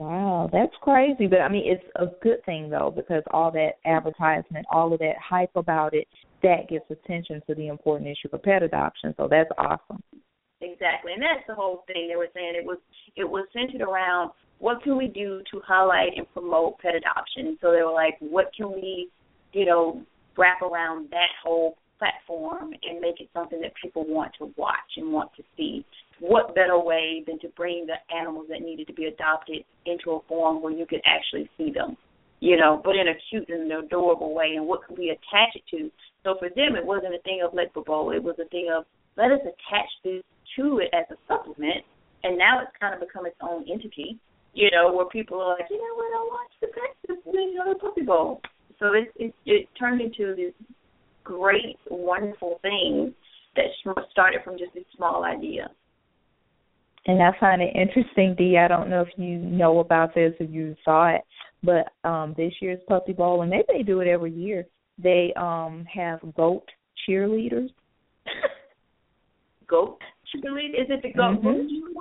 Wow, 0.00 0.48
that's 0.50 0.72
crazy. 0.80 1.26
But 1.26 1.42
I 1.42 1.50
mean, 1.50 1.64
it's 1.66 1.84
a 1.96 2.06
good 2.22 2.42
thing 2.46 2.70
though 2.70 2.90
because 2.94 3.22
all 3.32 3.50
that 3.50 3.72
advertisement, 3.84 4.64
all 4.72 4.94
of 4.94 4.98
that 5.00 5.16
hype 5.22 5.54
about 5.56 5.92
it, 5.92 6.08
that 6.42 6.70
gets 6.70 6.86
attention 6.90 7.42
to 7.46 7.54
the 7.54 7.68
important 7.68 8.08
issue 8.08 8.34
of 8.34 8.42
pet 8.42 8.62
adoption. 8.62 9.12
So 9.18 9.28
that's 9.30 9.50
awesome. 9.58 10.02
Exactly, 10.62 11.12
and 11.12 11.22
that's 11.22 11.46
the 11.46 11.54
whole 11.54 11.84
thing. 11.86 12.08
They 12.08 12.16
were 12.16 12.30
saying 12.32 12.54
it 12.56 12.64
was 12.64 12.78
it 13.14 13.28
was 13.28 13.46
centered 13.52 13.82
around 13.82 14.30
what 14.58 14.82
can 14.82 14.96
we 14.96 15.06
do 15.06 15.42
to 15.50 15.60
highlight 15.66 16.16
and 16.16 16.26
promote 16.32 16.78
pet 16.78 16.94
adoption. 16.94 17.58
So 17.60 17.70
they 17.70 17.82
were 17.82 17.92
like, 17.92 18.16
what 18.20 18.50
can 18.56 18.72
we, 18.72 19.10
you 19.52 19.66
know, 19.66 20.02
wrap 20.38 20.62
around 20.62 21.10
that 21.10 21.28
whole 21.44 21.76
platform 21.98 22.72
and 22.88 23.00
make 23.00 23.20
it 23.20 23.28
something 23.34 23.60
that 23.60 23.72
people 23.82 24.06
want 24.08 24.32
to 24.38 24.50
watch 24.56 24.96
and 24.96 25.12
want 25.12 25.30
to 25.36 25.42
see 25.58 25.84
what 26.20 26.54
better 26.54 26.78
way 26.78 27.24
than 27.26 27.38
to 27.40 27.48
bring 27.56 27.87
the 27.87 28.14
animals 28.14 28.46
that 28.50 28.61
needed 28.61 28.87
to 28.87 28.92
be 28.92 29.06
adopted 29.06 29.64
into 29.87 30.12
a 30.12 30.20
form 30.28 30.62
where 30.62 30.72
you 30.72 30.87
could 30.87 31.00
actually 31.04 31.50
see 31.56 31.72
them, 31.72 31.96
you 32.40 32.56
know, 32.56 32.80
but 32.85 32.94
in 32.94 33.09
a 33.09 33.14
cute 33.30 33.48
and 33.48 33.72
adorable 33.72 34.35
way, 34.35 34.54
and 34.56 34.66
what 34.66 34.83
could 34.87 34.98
we 34.98 35.11
attach 35.11 35.56
it 35.56 35.62
to? 35.70 35.90
So 36.22 36.37
for 36.38 36.48
them, 36.50 36.76
it 36.76 36.85
wasn't 36.85 37.14
a 37.14 37.20
thing 37.20 37.40
of 37.44 37.54
let 37.54 37.72
bowl; 37.72 38.12
it 38.12 38.22
was 38.22 38.37
a 38.38 38.48
thing 38.48 38.68
of 38.74 38.85
let 39.16 39.33
us 39.33 39.40
attach 39.40 39.88
this 40.04 40.22
to 40.56 40.78
it 40.78 40.90
as 40.92 41.04
a 41.11 41.16
supplement, 41.26 41.85
and 42.22 42.37
now 42.37 42.61
it's 42.61 42.72
kind 42.78 42.94
of 42.94 43.00
become 43.00 43.26
its 43.26 43.37
own 43.40 43.64
entity, 43.70 44.18
you 44.52 44.70
know, 44.70 44.92
where 44.92 45.06
people 45.06 45.40
are 45.40 45.56
like, 45.59 45.70
you 45.70 45.78
know 45.78 45.94
what, 45.96 46.12
I 46.12 46.28
watch 46.28 46.52
the 46.61 46.66
Texas, 46.68 47.24
you 47.33 47.54
know, 47.54 47.72
the 47.72 47.78
Puppy 47.78 48.02
Bowl. 48.02 48.42
So 48.78 48.92
it 48.92 49.09
it, 49.16 49.35
it 49.46 49.68
turned 49.78 50.00
into 50.00 50.35
this 50.37 50.52
great, 51.24 51.78
wonderful 51.88 52.59
thing 52.62 53.14
that 53.56 53.66
started 54.11 54.42
from 54.44 54.59
just 54.59 54.76
a 54.76 54.85
small 54.96 55.24
idea. 55.24 55.70
And 57.06 57.22
I 57.22 57.30
find 57.40 57.62
it 57.62 57.74
interesting, 57.74 58.34
Dee. 58.36 58.58
I 58.58 58.68
don't 58.68 58.90
know 58.90 59.02
if 59.02 59.08
you 59.16 59.38
know 59.38 59.78
about 59.78 60.14
this 60.14 60.34
or 60.38 60.46
you 60.46 60.76
saw 60.84 61.08
it, 61.08 61.22
but 61.62 61.86
um 62.08 62.34
this 62.36 62.52
year's 62.60 62.80
Puppy 62.88 63.12
Bowl, 63.12 63.42
and 63.42 63.50
maybe 63.50 63.64
they 63.68 63.82
do 63.82 64.00
it 64.00 64.08
every 64.08 64.32
year. 64.32 64.66
They 65.02 65.32
um 65.36 65.86
have 65.92 66.20
goat 66.34 66.68
cheerleaders. 67.08 67.70
goat 69.66 69.98
cheerleaders? 70.34 70.82
Is 70.82 70.90
it 70.90 71.02
the 71.02 71.12
goat? 71.12 71.42
Mm-hmm. 71.42 72.00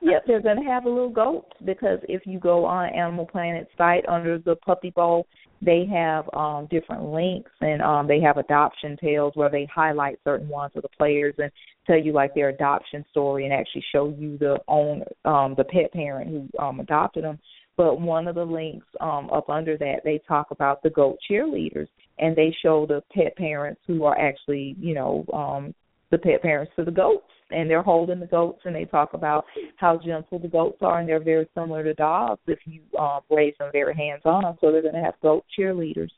Yep, 0.00 0.24
they're 0.26 0.40
going 0.40 0.62
to 0.62 0.68
have 0.68 0.84
a 0.84 0.88
little 0.88 1.10
goat 1.10 1.46
because 1.64 1.98
if 2.08 2.26
you 2.26 2.38
go 2.38 2.64
on 2.64 2.92
Animal 2.94 3.26
Planet 3.26 3.68
site 3.76 4.06
under 4.08 4.38
the 4.38 4.56
Puppy 4.56 4.90
Bowl, 4.90 5.26
they 5.62 5.86
have 5.86 6.28
um 6.34 6.66
different 6.70 7.04
links 7.04 7.50
and 7.60 7.80
um 7.80 8.06
they 8.06 8.20
have 8.20 8.36
adoption 8.36 8.96
tales 9.00 9.32
where 9.34 9.50
they 9.50 9.66
highlight 9.72 10.18
certain 10.24 10.48
ones 10.48 10.72
of 10.76 10.82
the 10.82 10.88
players 10.96 11.34
and 11.38 11.50
tell 11.86 11.98
you 11.98 12.12
like 12.12 12.34
their 12.34 12.48
adoption 12.50 13.04
story 13.10 13.44
and 13.44 13.52
actually 13.52 13.84
show 13.92 14.14
you 14.18 14.36
the 14.38 14.58
owner 14.68 15.06
um 15.24 15.54
the 15.56 15.64
pet 15.64 15.92
parent 15.92 16.28
who 16.28 16.48
um 16.62 16.80
adopted 16.80 17.24
them 17.24 17.38
but 17.76 18.00
one 18.00 18.28
of 18.28 18.34
the 18.34 18.44
links 18.44 18.86
um 19.00 19.30
up 19.30 19.48
under 19.48 19.78
that 19.78 20.00
they 20.04 20.20
talk 20.26 20.50
about 20.50 20.82
the 20.82 20.90
goat 20.90 21.16
cheerleaders 21.30 21.88
and 22.18 22.36
they 22.36 22.54
show 22.62 22.86
the 22.86 23.02
pet 23.14 23.36
parents 23.36 23.80
who 23.86 24.04
are 24.04 24.18
actually 24.18 24.74
you 24.78 24.94
know 24.94 25.24
um 25.32 25.74
the 26.14 26.18
pet 26.18 26.42
parents 26.42 26.72
to 26.76 26.84
the 26.84 26.90
goats 26.90 27.26
and 27.50 27.68
they're 27.68 27.82
holding 27.82 28.20
the 28.20 28.26
goats 28.26 28.60
and 28.64 28.74
they 28.74 28.84
talk 28.84 29.14
about 29.14 29.44
how 29.76 29.98
gentle 29.98 30.38
the 30.38 30.48
goats 30.48 30.78
are 30.80 31.00
and 31.00 31.08
they're 31.08 31.22
very 31.22 31.48
similar 31.54 31.82
to 31.82 31.92
dogs 31.94 32.40
if 32.46 32.60
you 32.64 32.80
um 32.98 33.20
raise 33.30 33.54
them 33.58 33.68
very 33.72 33.94
hands 33.94 34.22
on 34.24 34.56
so 34.60 34.70
they're 34.70 34.82
going 34.82 34.94
to 34.94 35.02
have 35.02 35.14
goat 35.22 35.44
cheerleaders. 35.58 36.10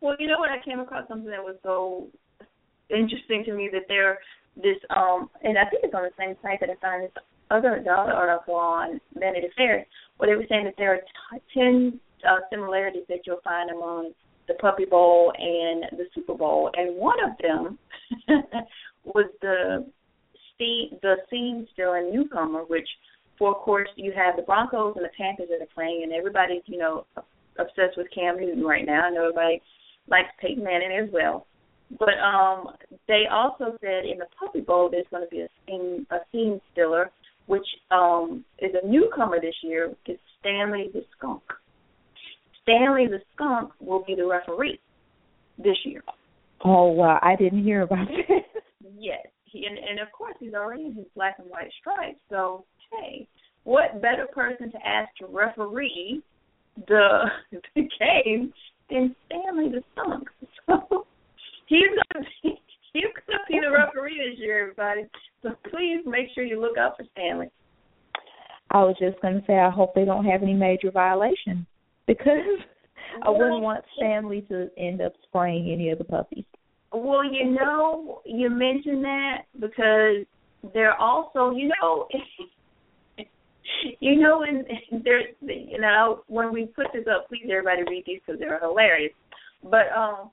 Well 0.00 0.16
you 0.18 0.28
know 0.28 0.38
what? 0.38 0.50
I 0.50 0.64
came 0.64 0.80
across 0.80 1.06
something 1.08 1.30
that 1.30 1.42
was 1.42 1.56
so 1.62 2.08
interesting 2.88 3.44
to 3.44 3.52
me 3.54 3.68
that 3.72 3.82
they're 3.88 4.18
this 4.56 4.76
um 4.94 5.30
and 5.42 5.56
i 5.56 5.64
think 5.70 5.82
it's 5.82 5.94
on 5.94 6.02
the 6.02 6.10
same 6.18 6.36
site 6.42 6.60
that 6.60 6.68
i 6.68 6.74
found 6.82 7.04
this 7.04 7.12
other 7.50 7.80
the 7.82 7.90
other 7.90 8.12
article 8.12 8.54
on 8.54 9.00
vanity 9.14 9.48
fair 9.56 9.86
where 10.18 10.28
they 10.28 10.36
were 10.36 10.44
saying 10.48 10.64
that 10.64 10.74
there 10.76 10.94
are 10.94 10.98
t- 10.98 11.42
ten 11.54 11.98
uh, 12.28 12.36
similarities 12.50 13.04
that 13.08 13.20
you'll 13.26 13.40
find 13.42 13.70
among 13.70 14.12
the 14.48 14.54
puppy 14.54 14.84
bowl 14.84 15.32
and 15.38 15.84
the 15.98 16.04
super 16.14 16.34
bowl 16.34 16.70
and 16.74 16.94
one 16.96 17.16
of 17.24 17.30
them 17.40 17.78
was 19.04 19.30
the 19.40 19.86
scene, 20.58 20.98
the 21.02 21.16
scene 21.30 21.66
still 21.72 21.94
in 21.94 22.12
newcomer, 22.12 22.62
which 22.64 22.88
for 23.38 23.50
of 23.50 23.62
course 23.62 23.88
you 23.96 24.12
have 24.12 24.36
the 24.36 24.42
Broncos 24.42 24.94
and 24.96 25.04
the 25.04 25.10
Panthers 25.16 25.48
that 25.50 25.62
are 25.62 25.74
playing, 25.74 26.02
and 26.04 26.12
everybody's 26.12 26.62
you 26.66 26.78
know 26.78 27.06
obsessed 27.58 27.96
with 27.96 28.06
Cam 28.14 28.40
Newton 28.40 28.64
right 28.64 28.86
now. 28.86 29.02
I 29.02 29.10
know 29.10 29.22
everybody 29.28 29.60
likes 30.08 30.28
Peyton 30.40 30.64
Manning 30.64 30.96
as 31.02 31.12
well. 31.12 31.46
But 31.98 32.18
um 32.24 32.68
they 33.08 33.24
also 33.30 33.76
said 33.80 34.04
in 34.04 34.18
the 34.18 34.26
Puppy 34.38 34.60
Bowl 34.60 34.88
there's 34.90 35.06
going 35.10 35.24
to 35.24 35.30
be 35.30 35.42
a 35.42 35.48
scene 35.66 36.06
a 36.10 36.18
scene 36.30 36.60
stiller, 36.72 37.10
which 37.46 37.66
um 37.90 38.44
is 38.58 38.72
a 38.80 38.86
newcomer 38.86 39.40
this 39.40 39.54
year. 39.62 39.92
It's 40.06 40.20
Stanley 40.40 40.90
the 40.92 41.04
Skunk. 41.16 41.42
Stanley 42.62 43.06
the 43.06 43.20
Skunk 43.34 43.72
will 43.80 44.04
be 44.04 44.14
the 44.14 44.26
referee 44.26 44.80
this 45.58 45.76
year. 45.84 46.02
Oh 46.64 46.88
wow, 46.88 47.18
I 47.22 47.36
didn't 47.36 47.64
hear 47.64 47.82
about 47.82 48.08
that. 48.28 48.51
Yes, 48.98 49.26
he, 49.44 49.66
and, 49.66 49.78
and 49.78 50.00
of 50.00 50.10
course 50.12 50.34
he's 50.40 50.54
already 50.54 50.86
in 50.86 50.94
his 50.94 51.06
black 51.14 51.36
and 51.38 51.48
white 51.48 51.70
stripes. 51.80 52.20
So 52.30 52.64
hey, 52.90 53.26
what 53.64 54.02
better 54.02 54.26
person 54.32 54.70
to 54.72 54.78
ask 54.86 55.08
to 55.18 55.26
referee 55.26 56.22
the 56.88 57.24
the 57.74 57.88
game 57.98 58.52
than 58.90 59.14
Stanley 59.26 59.70
the 59.70 59.82
Skunk? 59.92 60.28
So 60.68 61.06
he's 61.66 61.88
gonna 62.12 62.24
be 62.42 62.60
he's 62.92 63.02
gonna 63.26 63.40
be 63.48 63.58
the 63.60 63.72
referee 63.72 64.18
this 64.18 64.38
year, 64.38 64.62
everybody. 64.62 65.06
So 65.42 65.50
please 65.70 66.02
make 66.06 66.28
sure 66.34 66.44
you 66.44 66.60
look 66.60 66.76
out 66.78 66.96
for 66.96 67.04
Stanley. 67.12 67.50
I 68.70 68.84
was 68.84 68.96
just 69.00 69.20
gonna 69.20 69.42
say 69.46 69.58
I 69.58 69.70
hope 69.70 69.94
they 69.94 70.04
don't 70.04 70.24
have 70.24 70.42
any 70.42 70.54
major 70.54 70.90
violations 70.90 71.66
because 72.06 72.60
I 73.24 73.30
wouldn't 73.30 73.62
want 73.62 73.84
Stanley 73.96 74.42
to 74.48 74.70
end 74.78 75.00
up 75.00 75.12
spraying 75.24 75.70
any 75.70 75.90
of 75.90 75.98
the 75.98 76.04
puppies. 76.04 76.44
Well, 76.92 77.24
you 77.24 77.50
know, 77.50 78.20
you 78.24 78.50
mentioned 78.50 79.04
that 79.04 79.42
because 79.58 80.26
they're 80.74 80.96
also, 80.96 81.50
you 81.50 81.70
know, 81.80 82.06
you 84.00 84.20
know, 84.20 84.42
and 84.42 84.64
there's, 85.04 85.26
you 85.40 85.80
know, 85.80 86.22
when 86.28 86.52
we 86.52 86.66
put 86.66 86.86
this 86.92 87.06
up, 87.12 87.28
please 87.28 87.48
everybody 87.50 87.82
read 87.88 88.04
these 88.06 88.20
because 88.26 88.38
they're 88.38 88.60
hilarious. 88.60 89.12
But 89.62 89.90
um, 89.96 90.30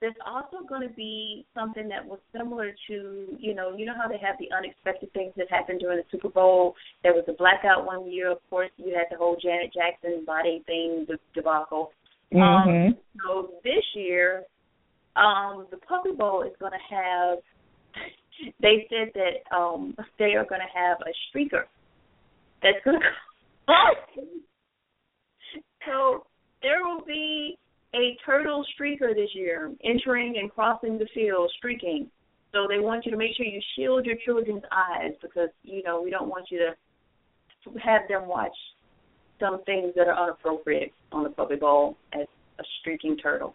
there's 0.00 0.14
also 0.26 0.66
going 0.66 0.86
to 0.86 0.94
be 0.94 1.46
something 1.54 1.88
that 1.88 2.04
was 2.04 2.18
similar 2.36 2.74
to, 2.88 3.26
you 3.38 3.54
know, 3.54 3.76
you 3.76 3.86
know 3.86 3.94
how 3.96 4.08
they 4.08 4.18
have 4.18 4.36
the 4.38 4.54
unexpected 4.56 5.12
things 5.12 5.32
that 5.36 5.50
happened 5.50 5.80
during 5.80 5.98
the 5.98 6.04
Super 6.10 6.28
Bowl. 6.28 6.74
There 7.02 7.12
was 7.12 7.24
a 7.28 7.32
blackout 7.32 7.86
one 7.86 8.10
year. 8.10 8.30
Of 8.30 8.38
course, 8.50 8.70
you 8.76 8.94
had 8.94 9.06
the 9.10 9.16
whole 9.16 9.36
Janet 9.42 9.72
Jackson 9.72 10.24
body 10.26 10.62
thing, 10.66 11.06
the 11.08 11.18
debacle. 11.34 11.92
Mm-hmm. 12.32 12.88
Um, 12.88 12.96
so 13.18 13.50
this 13.62 13.84
year, 13.94 14.42
um, 15.16 15.66
the 15.70 15.76
Puppy 15.78 16.12
Bowl 16.12 16.42
is 16.42 16.52
going 16.58 16.72
to 16.72 16.94
have. 16.94 17.38
They 18.60 18.84
said 18.90 19.12
that 19.14 19.56
um, 19.56 19.94
they 20.18 20.34
are 20.34 20.44
going 20.44 20.60
to 20.60 20.78
have 20.78 20.98
a 21.02 21.12
streaker 21.30 21.62
that's 22.62 22.84
going 22.84 22.98
to. 23.68 24.22
so 25.86 26.26
there 26.60 26.84
will 26.84 27.04
be 27.06 27.56
a 27.94 28.16
turtle 28.26 28.64
streaker 28.74 29.14
this 29.14 29.30
year 29.34 29.72
entering 29.84 30.36
and 30.40 30.50
crossing 30.50 30.98
the 30.98 31.06
field, 31.14 31.52
streaking. 31.56 32.10
So 32.52 32.66
they 32.68 32.80
want 32.80 33.04
you 33.04 33.12
to 33.12 33.16
make 33.16 33.36
sure 33.36 33.46
you 33.46 33.60
shield 33.76 34.04
your 34.04 34.16
children's 34.24 34.64
eyes 34.72 35.12
because 35.22 35.50
you 35.62 35.82
know 35.82 36.02
we 36.02 36.10
don't 36.10 36.28
want 36.28 36.46
you 36.50 36.58
to 36.58 37.78
have 37.80 38.02
them 38.08 38.26
watch 38.26 38.56
some 39.40 39.62
things 39.64 39.92
that 39.96 40.08
are 40.08 40.28
inappropriate 40.28 40.92
on 41.12 41.24
the 41.24 41.30
puppy 41.30 41.56
bowl 41.56 41.96
as 42.12 42.26
a 42.58 42.62
streaking 42.80 43.16
turtle. 43.16 43.54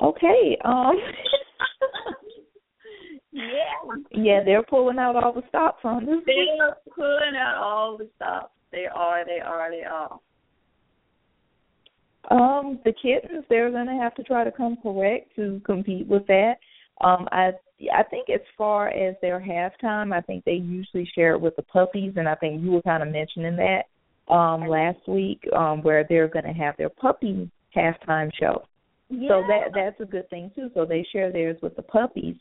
Okay. 0.00 0.56
Um. 0.64 0.96
yeah. 3.32 3.42
Yeah, 4.12 4.40
they're 4.44 4.62
pulling 4.62 4.98
out 4.98 5.16
all 5.16 5.32
the 5.32 5.42
stops 5.48 5.80
on 5.84 6.06
this. 6.06 6.18
They're 6.26 6.76
pulling 6.94 7.36
out 7.36 7.62
all 7.62 7.96
the 7.96 8.08
stops. 8.16 8.52
They 8.70 8.86
are. 8.92 9.24
They 9.24 9.40
are. 9.40 9.70
They 9.70 9.84
are. 9.84 10.20
Um, 12.30 12.78
the 12.84 12.92
kittens, 12.92 13.44
they're 13.48 13.70
going 13.70 13.86
to 13.86 13.94
have 13.94 14.14
to 14.16 14.22
try 14.22 14.44
to 14.44 14.52
come 14.52 14.76
correct 14.82 15.34
to 15.36 15.62
compete 15.64 16.06
with 16.06 16.26
that. 16.26 16.56
Um, 17.00 17.26
I 17.32 17.52
I 17.94 18.02
think 18.02 18.28
as 18.28 18.40
far 18.56 18.88
as 18.88 19.14
their 19.22 19.40
halftime, 19.40 20.12
I 20.12 20.20
think 20.20 20.44
they 20.44 20.54
usually 20.54 21.08
share 21.14 21.34
it 21.34 21.40
with 21.40 21.56
the 21.56 21.62
puppies, 21.62 22.14
and 22.16 22.28
I 22.28 22.34
think 22.34 22.62
you 22.62 22.72
were 22.72 22.82
kind 22.82 23.02
of 23.02 23.10
mentioning 23.10 23.56
that 23.56 24.32
um 24.32 24.68
last 24.68 24.98
week, 25.06 25.42
um, 25.56 25.82
where 25.82 26.04
they're 26.08 26.28
going 26.28 26.44
to 26.44 26.52
have 26.52 26.76
their 26.76 26.90
puppy 26.90 27.50
halftime 27.74 28.30
show. 28.38 28.64
Yeah. 29.10 29.28
So 29.28 29.42
that 29.48 29.70
that's 29.74 30.00
a 30.00 30.10
good 30.10 30.28
thing 30.30 30.50
too. 30.54 30.70
So 30.74 30.84
they 30.84 31.06
share 31.12 31.32
theirs 31.32 31.56
with 31.62 31.76
the 31.76 31.82
puppies. 31.82 32.36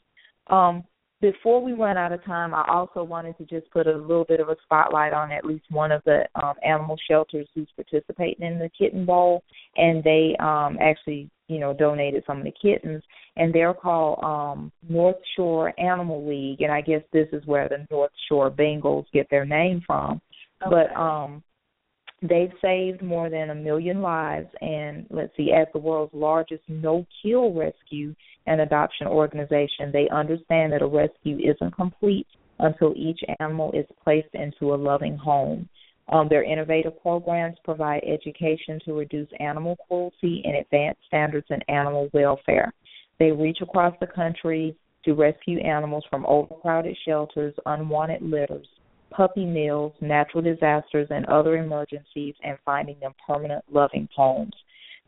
Um, 0.47 0.84
before 1.19 1.63
we 1.63 1.73
run 1.73 1.97
out 1.97 2.12
of 2.12 2.23
time, 2.25 2.53
I 2.53 2.63
also 2.69 3.03
wanted 3.03 3.38
to 3.39 3.45
just 3.45 3.71
put 3.71 3.88
a 3.88 3.97
little 3.97 4.25
bit 4.25 4.39
of 4.39 4.49
a 4.49 4.56
spotlight 4.63 5.13
on 5.13 5.32
at 5.32 5.45
least 5.45 5.65
one 5.69 5.91
of 5.91 6.03
the 6.06 6.25
um, 6.36 6.53
animal 6.63 6.95
shelters 7.10 7.47
who's 7.56 7.69
participating 7.75 8.45
in 8.45 8.60
the 8.60 8.69
kitten 8.77 9.03
bowl, 9.03 9.43
and 9.77 10.03
they 10.03 10.36
um, 10.39 10.77
actually, 10.80 11.30
you 11.47 11.60
know, 11.60 11.73
donated 11.73 12.23
some 12.27 12.38
of 12.38 12.43
the 12.43 12.53
kittens, 12.62 13.01
and 13.36 13.51
they're 13.51 13.73
called 13.73 14.23
um, 14.23 14.71
North 14.88 15.15
Shore 15.36 15.73
Animal 15.80 16.27
League, 16.27 16.62
and 16.62 16.71
I 16.71 16.82
guess 16.82 17.01
this 17.12 17.27
is 17.34 17.43
where 17.47 17.67
the 17.67 17.88
North 17.89 18.12
Shore 18.30 18.51
Bengals 18.51 19.06
get 19.12 19.27
their 19.32 19.45
name 19.45 19.82
from. 19.88 20.21
Okay. 20.63 20.69
But 20.69 20.95
um, 20.95 21.43
they've 22.21 22.51
saved 22.62 23.01
more 23.01 23.30
than 23.30 23.51
a 23.51 23.56
million 23.56 24.01
lives, 24.01 24.47
and 24.62 25.06
let's 25.10 25.36
see, 25.38 25.51
as 25.51 25.67
the 25.73 25.80
world's 25.80 26.13
largest 26.13 26.63
no-kill 26.67 27.53
rescue 27.53 28.15
and 28.47 28.62
adoption 28.62 29.08
organization, 29.08 29.91
they 29.91 30.10
understand 30.10 30.73
that 30.73 30.82
a 30.82 30.88
rescue 30.88 31.38
isn't 31.38 31.75
complete 31.75 32.27
until 32.60 32.93
each 32.95 33.19
animal 33.39 33.71
is 33.73 33.86
placed 34.03 34.34
into 34.34 34.73
a 34.73 34.75
loving 34.75 35.15
home. 35.17 35.69
Um, 36.10 36.27
their 36.30 36.43
innovative 36.43 36.99
programs 37.01 37.58
provide 37.63 38.01
education 38.03 38.80
to 38.86 38.93
reduce 38.93 39.27
animal 39.39 39.77
cruelty 39.88 40.41
and 40.45 40.56
advance 40.56 40.97
standards 41.06 41.47
in 41.49 41.60
animal 41.67 42.10
welfare. 42.13 42.73
They 43.19 43.32
reach 43.32 43.60
across 43.62 43.93
the 43.99 44.08
country 44.08 44.75
to 45.03 45.13
rescue 45.13 45.60
animals 45.60 46.06
from 46.10 46.25
overcrowded 46.25 46.97
shelters, 47.06 47.53
unwanted 47.65 48.21
litters, 48.21 48.67
puppy 49.10 49.46
mills, 49.46 49.93
natural 50.02 50.43
disasters, 50.43 51.08
and 51.10 51.26
other 51.28 51.58
emergencies, 51.58 52.36
and 52.43 52.58
finding 52.65 53.00
them 53.00 53.13
permanent, 53.26 53.63
loving 53.72 54.08
homes. 54.15 54.54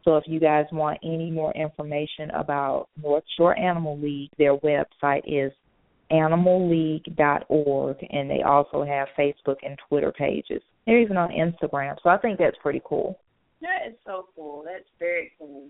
So 0.04 0.18
if 0.18 0.24
you 0.28 0.40
guys 0.40 0.66
want 0.72 1.00
any 1.04 1.30
more 1.30 1.54
information 1.54 2.32
about 2.32 2.88
North 3.02 3.24
Shore 3.38 3.58
Animal 3.58 4.00
League, 4.00 4.32
their 4.38 4.58
website 4.58 5.24
is 5.26 5.52
animalleague.org, 6.12 7.98
and 8.10 8.30
they 8.30 8.42
also 8.42 8.84
have 8.84 9.08
Facebook 9.18 9.58
and 9.64 9.78
Twitter 9.88 10.12
pages. 10.12 10.62
They're 10.86 11.00
even 11.00 11.18
on 11.18 11.30
Instagram, 11.30 11.96
so 12.02 12.10
I 12.10 12.18
think 12.18 12.40
that's 12.40 12.58
pretty 12.62 12.82
cool. 12.84 13.20
That 13.62 13.90
is 13.90 13.96
so 14.06 14.28
cool. 14.36 14.64
That's 14.66 14.88
very 14.98 15.32
cool. 15.38 15.68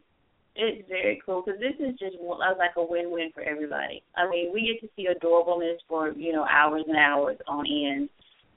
It's 0.55 0.87
very 0.87 1.21
cool 1.25 1.43
because 1.45 1.59
this 1.59 1.75
is 1.79 1.97
just 1.99 2.15
like 2.21 2.71
a 2.77 2.83
win-win 2.83 3.31
for 3.33 3.41
everybody. 3.43 4.03
I 4.15 4.29
mean, 4.29 4.51
we 4.53 4.61
get 4.67 4.81
to 4.85 4.93
see 4.95 5.07
adorableness 5.07 5.77
for 5.87 6.11
you 6.11 6.33
know 6.33 6.45
hours 6.45 6.83
and 6.87 6.97
hours 6.97 7.37
on 7.47 7.65
end, 7.67 8.09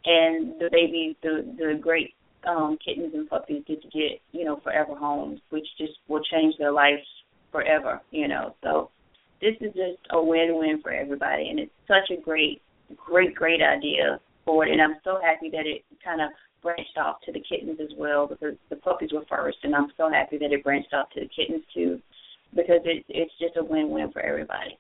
and 0.05 0.61
the 0.61 0.69
babies, 0.71 1.17
the 1.23 1.45
the 1.59 1.79
great 1.81 2.15
um 2.49 2.77
kittens 2.85 3.15
and 3.15 3.29
puppies 3.29 3.63
get 3.67 3.83
to 3.83 3.89
get 3.89 4.21
you 4.33 4.45
know 4.45 4.61
forever 4.63 4.95
homes, 4.95 5.41
which 5.51 5.67
just 5.79 5.93
will 6.09 6.23
change 6.25 6.55
their 6.59 6.73
lives 6.73 7.03
forever. 7.51 8.01
You 8.11 8.29
know, 8.29 8.55
so 8.63 8.91
this 9.41 9.55
is 9.61 9.73
just 9.75 9.99
a 10.11 10.23
win-win 10.23 10.81
for 10.83 10.93
everybody, 10.93 11.49
and 11.49 11.59
it's 11.59 11.73
such 11.89 12.17
a 12.17 12.21
great, 12.21 12.63
great, 12.97 13.35
great 13.35 13.61
idea 13.61 14.21
for 14.45 14.65
it. 14.65 14.73
And 14.73 14.81
I'm 14.81 14.97
so 15.05 15.19
happy 15.23 15.51
that 15.51 15.67
it 15.67 15.85
kind 16.03 16.21
of 16.21 16.31
branched 16.63 16.97
off 16.97 17.17
to 17.27 17.33
the 17.33 17.41
kittens 17.41 17.79
as 17.81 17.91
well 17.99 18.27
because 18.27 18.55
the 18.71 18.77
puppies 18.77 19.11
were 19.13 19.25
first, 19.29 19.59
and 19.65 19.75
I'm 19.75 19.89
so 19.97 20.09
happy 20.11 20.39
that 20.39 20.53
it 20.53 20.63
branched 20.63 20.95
off 20.95 21.11
to 21.15 21.21
the 21.21 21.29
kittens 21.29 21.65
too 21.75 22.01
because 22.55 22.81
it, 22.85 23.05
it's 23.09 23.33
just 23.41 23.57
a 23.57 23.65
win-win 23.65 24.13
for 24.13 24.21
everybody. 24.21 24.79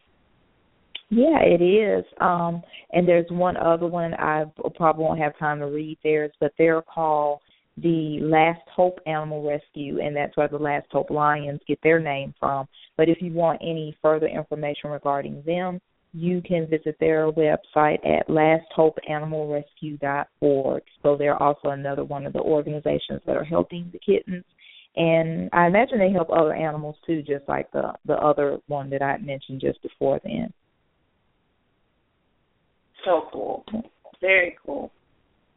Yeah, 1.14 1.40
it 1.42 1.61
is. 1.61 2.07
Um, 2.22 2.62
and 2.92 3.07
there's 3.07 3.31
one 3.31 3.59
other 3.59 3.87
one 3.87 4.14
I 4.14 4.46
probably 4.77 5.05
won't 5.05 5.20
have 5.20 5.38
time 5.38 5.59
to 5.59 5.66
read 5.66 5.98
theirs, 6.03 6.33
but 6.40 6.55
they're 6.57 6.81
called 6.81 7.40
the 7.77 8.18
Last 8.22 8.62
Hope 8.75 8.98
Animal 9.05 9.46
Rescue, 9.46 10.01
and 10.01 10.16
that's 10.16 10.35
where 10.38 10.48
the 10.48 10.57
Last 10.57 10.87
Hope 10.90 11.11
Lions 11.11 11.61
get 11.68 11.79
their 11.83 12.01
name 12.01 12.33
from. 12.40 12.66
But 12.96 13.11
if 13.11 13.20
you 13.20 13.31
want 13.31 13.61
any 13.61 13.94
further 14.01 14.27
information 14.27 14.88
regarding 14.88 15.42
them, 15.44 15.83
you 16.14 16.40
can 16.40 16.66
visit 16.66 16.96
their 16.98 17.31
website 17.31 17.98
at 18.07 18.27
lasthopeanimalrescue.org. 18.29 20.83
So 21.03 21.16
they're 21.18 21.42
also 21.42 21.68
another 21.68 22.05
one 22.05 22.25
of 22.25 22.33
the 22.33 22.40
organizations 22.40 23.20
that 23.27 23.37
are 23.37 23.44
helping 23.44 23.90
the 23.92 23.98
kittens. 23.98 24.44
And 24.96 25.51
I 25.53 25.66
imagine 25.66 25.98
they 25.98 26.11
help 26.11 26.31
other 26.31 26.55
animals 26.55 26.96
too, 27.07 27.22
just 27.22 27.46
like 27.48 27.70
the 27.72 27.92
the 28.07 28.14
other 28.14 28.61
one 28.66 28.88
that 28.90 29.03
I 29.03 29.18
mentioned 29.18 29.61
just 29.61 29.83
before 29.83 30.18
then. 30.25 30.55
So 33.04 33.28
cool. 33.32 33.64
Very 34.20 34.56
cool. 34.64 34.90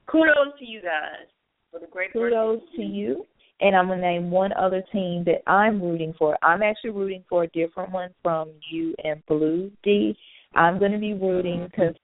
Kudos 0.07 0.57
to 0.59 0.65
you 0.65 0.81
guys 0.81 1.27
for 1.71 1.79
the 1.79 1.87
great 1.87 2.13
Kudos 2.13 2.61
to 2.75 2.81
you. 2.81 3.25
And 3.61 3.75
I'm 3.75 3.87
gonna 3.87 4.01
name 4.01 4.31
one 4.31 4.51
other 4.53 4.83
team 4.91 5.23
that 5.25 5.49
I'm 5.49 5.81
rooting 5.81 6.13
for. 6.17 6.37
I'm 6.43 6.61
actually 6.61 6.89
rooting 6.89 7.23
for 7.29 7.43
a 7.43 7.47
different 7.47 7.91
one 7.91 8.09
from 8.21 8.51
you 8.69 8.93
and 9.03 9.25
Blue 9.27 9.71
D. 9.83 10.15
I'm 10.55 10.79
gonna 10.79 10.99
be 10.99 11.13
rooting 11.13 11.67
because 11.69 11.95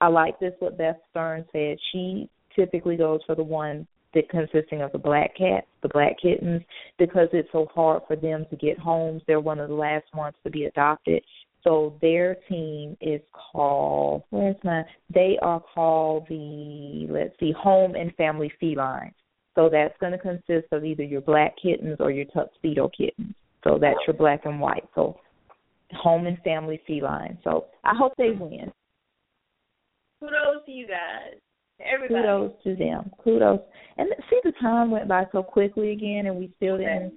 I 0.00 0.08
like 0.08 0.38
this 0.38 0.52
what 0.58 0.76
Beth 0.76 0.98
Stern 1.10 1.44
said. 1.52 1.78
She 1.92 2.28
typically 2.54 2.96
goes 2.96 3.20
for 3.26 3.34
the 3.34 3.42
one 3.42 3.86
that 4.14 4.28
consisting 4.28 4.82
of 4.82 4.92
the 4.92 4.98
black 4.98 5.36
cats, 5.36 5.66
the 5.82 5.88
black 5.88 6.16
kittens, 6.20 6.62
because 6.98 7.28
it's 7.32 7.50
so 7.52 7.66
hard 7.74 8.02
for 8.06 8.16
them 8.16 8.46
to 8.50 8.56
get 8.56 8.78
homes. 8.78 9.22
They're 9.26 9.40
one 9.40 9.58
of 9.60 9.68
the 9.68 9.74
last 9.74 10.06
ones 10.14 10.34
to 10.44 10.50
be 10.50 10.64
adopted. 10.64 11.22
So 11.64 11.98
their 12.00 12.36
team 12.48 12.96
is 13.00 13.20
called 13.32 14.22
where's 14.30 14.56
my 14.62 14.84
they 15.12 15.38
are 15.42 15.60
called 15.74 16.26
the 16.28 17.06
let's 17.10 17.38
see, 17.40 17.52
Home 17.52 17.94
and 17.94 18.14
Family 18.14 18.50
Felines. 18.60 19.14
So 19.54 19.68
that's 19.70 19.94
gonna 20.00 20.18
consist 20.18 20.68
of 20.72 20.84
either 20.84 21.02
your 21.02 21.20
black 21.20 21.54
kittens 21.60 21.96
or 22.00 22.10
your 22.10 22.26
tuxedo 22.26 22.88
kittens. 22.96 23.34
So 23.64 23.78
that's 23.80 23.98
your 24.06 24.14
black 24.14 24.44
and 24.44 24.60
white. 24.60 24.88
So 24.94 25.18
Home 25.92 26.26
and 26.26 26.38
Family 26.42 26.80
Feline. 26.86 27.38
So 27.42 27.66
I 27.84 27.94
hope 27.96 28.12
they 28.16 28.30
win. 28.30 28.72
Kudos 30.20 30.64
to 30.66 30.72
you 30.72 30.86
guys. 30.86 31.38
Everybody. 31.80 32.22
Kudos 32.22 32.52
to 32.64 32.76
them. 32.76 33.10
Kudos. 33.22 33.60
And 33.96 34.08
see, 34.30 34.40
the 34.44 34.52
time 34.60 34.90
went 34.90 35.08
by 35.08 35.24
so 35.32 35.42
quickly 35.42 35.92
again, 35.92 36.26
and 36.26 36.36
we 36.36 36.52
still 36.56 36.76
didn't 36.78 37.14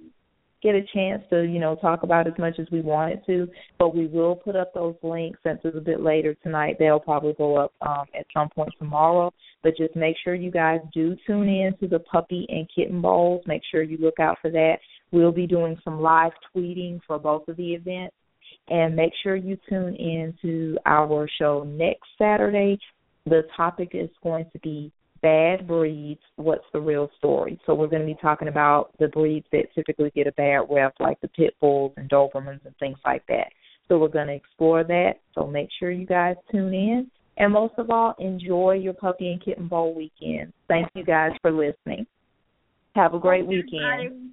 get 0.62 0.74
a 0.74 0.82
chance 0.94 1.22
to, 1.30 1.42
you 1.42 1.58
know, 1.58 1.74
talk 1.76 2.02
about 2.02 2.26
as 2.26 2.34
much 2.38 2.58
as 2.58 2.66
we 2.70 2.80
wanted 2.80 3.24
to. 3.26 3.48
But 3.78 3.94
we 3.94 4.06
will 4.06 4.36
put 4.36 4.56
up 4.56 4.72
those 4.72 4.94
links 5.02 5.38
since 5.42 5.60
it's 5.64 5.76
a 5.76 5.80
bit 5.80 6.00
later 6.00 6.34
tonight. 6.42 6.76
They'll 6.78 7.00
probably 7.00 7.34
go 7.34 7.56
up 7.56 7.72
um, 7.82 8.04
at 8.18 8.26
some 8.32 8.48
point 8.48 8.72
tomorrow. 8.78 9.32
But 9.62 9.76
just 9.76 9.96
make 9.96 10.16
sure 10.22 10.34
you 10.34 10.50
guys 10.50 10.80
do 10.92 11.16
tune 11.26 11.48
in 11.48 11.76
to 11.80 11.88
the 11.88 12.00
puppy 12.00 12.46
and 12.48 12.68
kitten 12.74 13.00
bowls. 13.00 13.42
Make 13.46 13.62
sure 13.70 13.82
you 13.82 13.98
look 13.98 14.20
out 14.20 14.38
for 14.40 14.50
that. 14.50 14.76
We'll 15.10 15.32
be 15.32 15.46
doing 15.46 15.76
some 15.84 16.00
live 16.00 16.32
tweeting 16.54 17.00
for 17.06 17.18
both 17.18 17.48
of 17.48 17.56
the 17.56 17.74
events. 17.74 18.14
And 18.68 18.94
make 18.94 19.12
sure 19.22 19.34
you 19.34 19.58
tune 19.68 19.96
in 19.96 20.34
to 20.42 20.78
our 20.86 21.28
show 21.38 21.64
next 21.64 22.08
Saturday. 22.16 22.78
The 23.26 23.42
topic 23.56 23.90
is 23.92 24.10
going 24.22 24.46
to 24.52 24.58
be 24.60 24.92
bad 25.22 25.66
breeds, 25.66 26.20
what's 26.36 26.64
the 26.72 26.80
real 26.80 27.08
story? 27.18 27.58
So 27.64 27.74
we're 27.74 27.86
going 27.86 28.02
to 28.02 28.06
be 28.06 28.18
talking 28.20 28.48
about 28.48 28.90
the 28.98 29.08
breeds 29.08 29.46
that 29.52 29.72
typically 29.74 30.10
get 30.14 30.26
a 30.26 30.32
bad 30.32 30.66
rep, 30.68 30.94
like 31.00 31.20
the 31.20 31.28
pit 31.28 31.54
bulls 31.60 31.92
and 31.96 32.10
Dobermans 32.10 32.64
and 32.64 32.76
things 32.78 32.98
like 33.04 33.24
that. 33.28 33.52
So 33.88 33.98
we're 33.98 34.08
going 34.08 34.26
to 34.26 34.34
explore 34.34 34.84
that. 34.84 35.12
So 35.34 35.46
make 35.46 35.68
sure 35.78 35.90
you 35.90 36.06
guys 36.06 36.36
tune 36.50 36.74
in. 36.74 37.10
And 37.38 37.52
most 37.52 37.74
of 37.78 37.90
all, 37.90 38.14
enjoy 38.18 38.72
your 38.74 38.92
puppy 38.92 39.32
and 39.32 39.42
kitten 39.42 39.68
bowl 39.68 39.94
weekend. 39.94 40.52
Thank 40.68 40.88
you 40.94 41.04
guys 41.04 41.32
for 41.40 41.50
listening. 41.50 42.06
Have 42.94 43.14
a 43.14 43.18
great 43.18 43.46
weekend. 43.46 44.32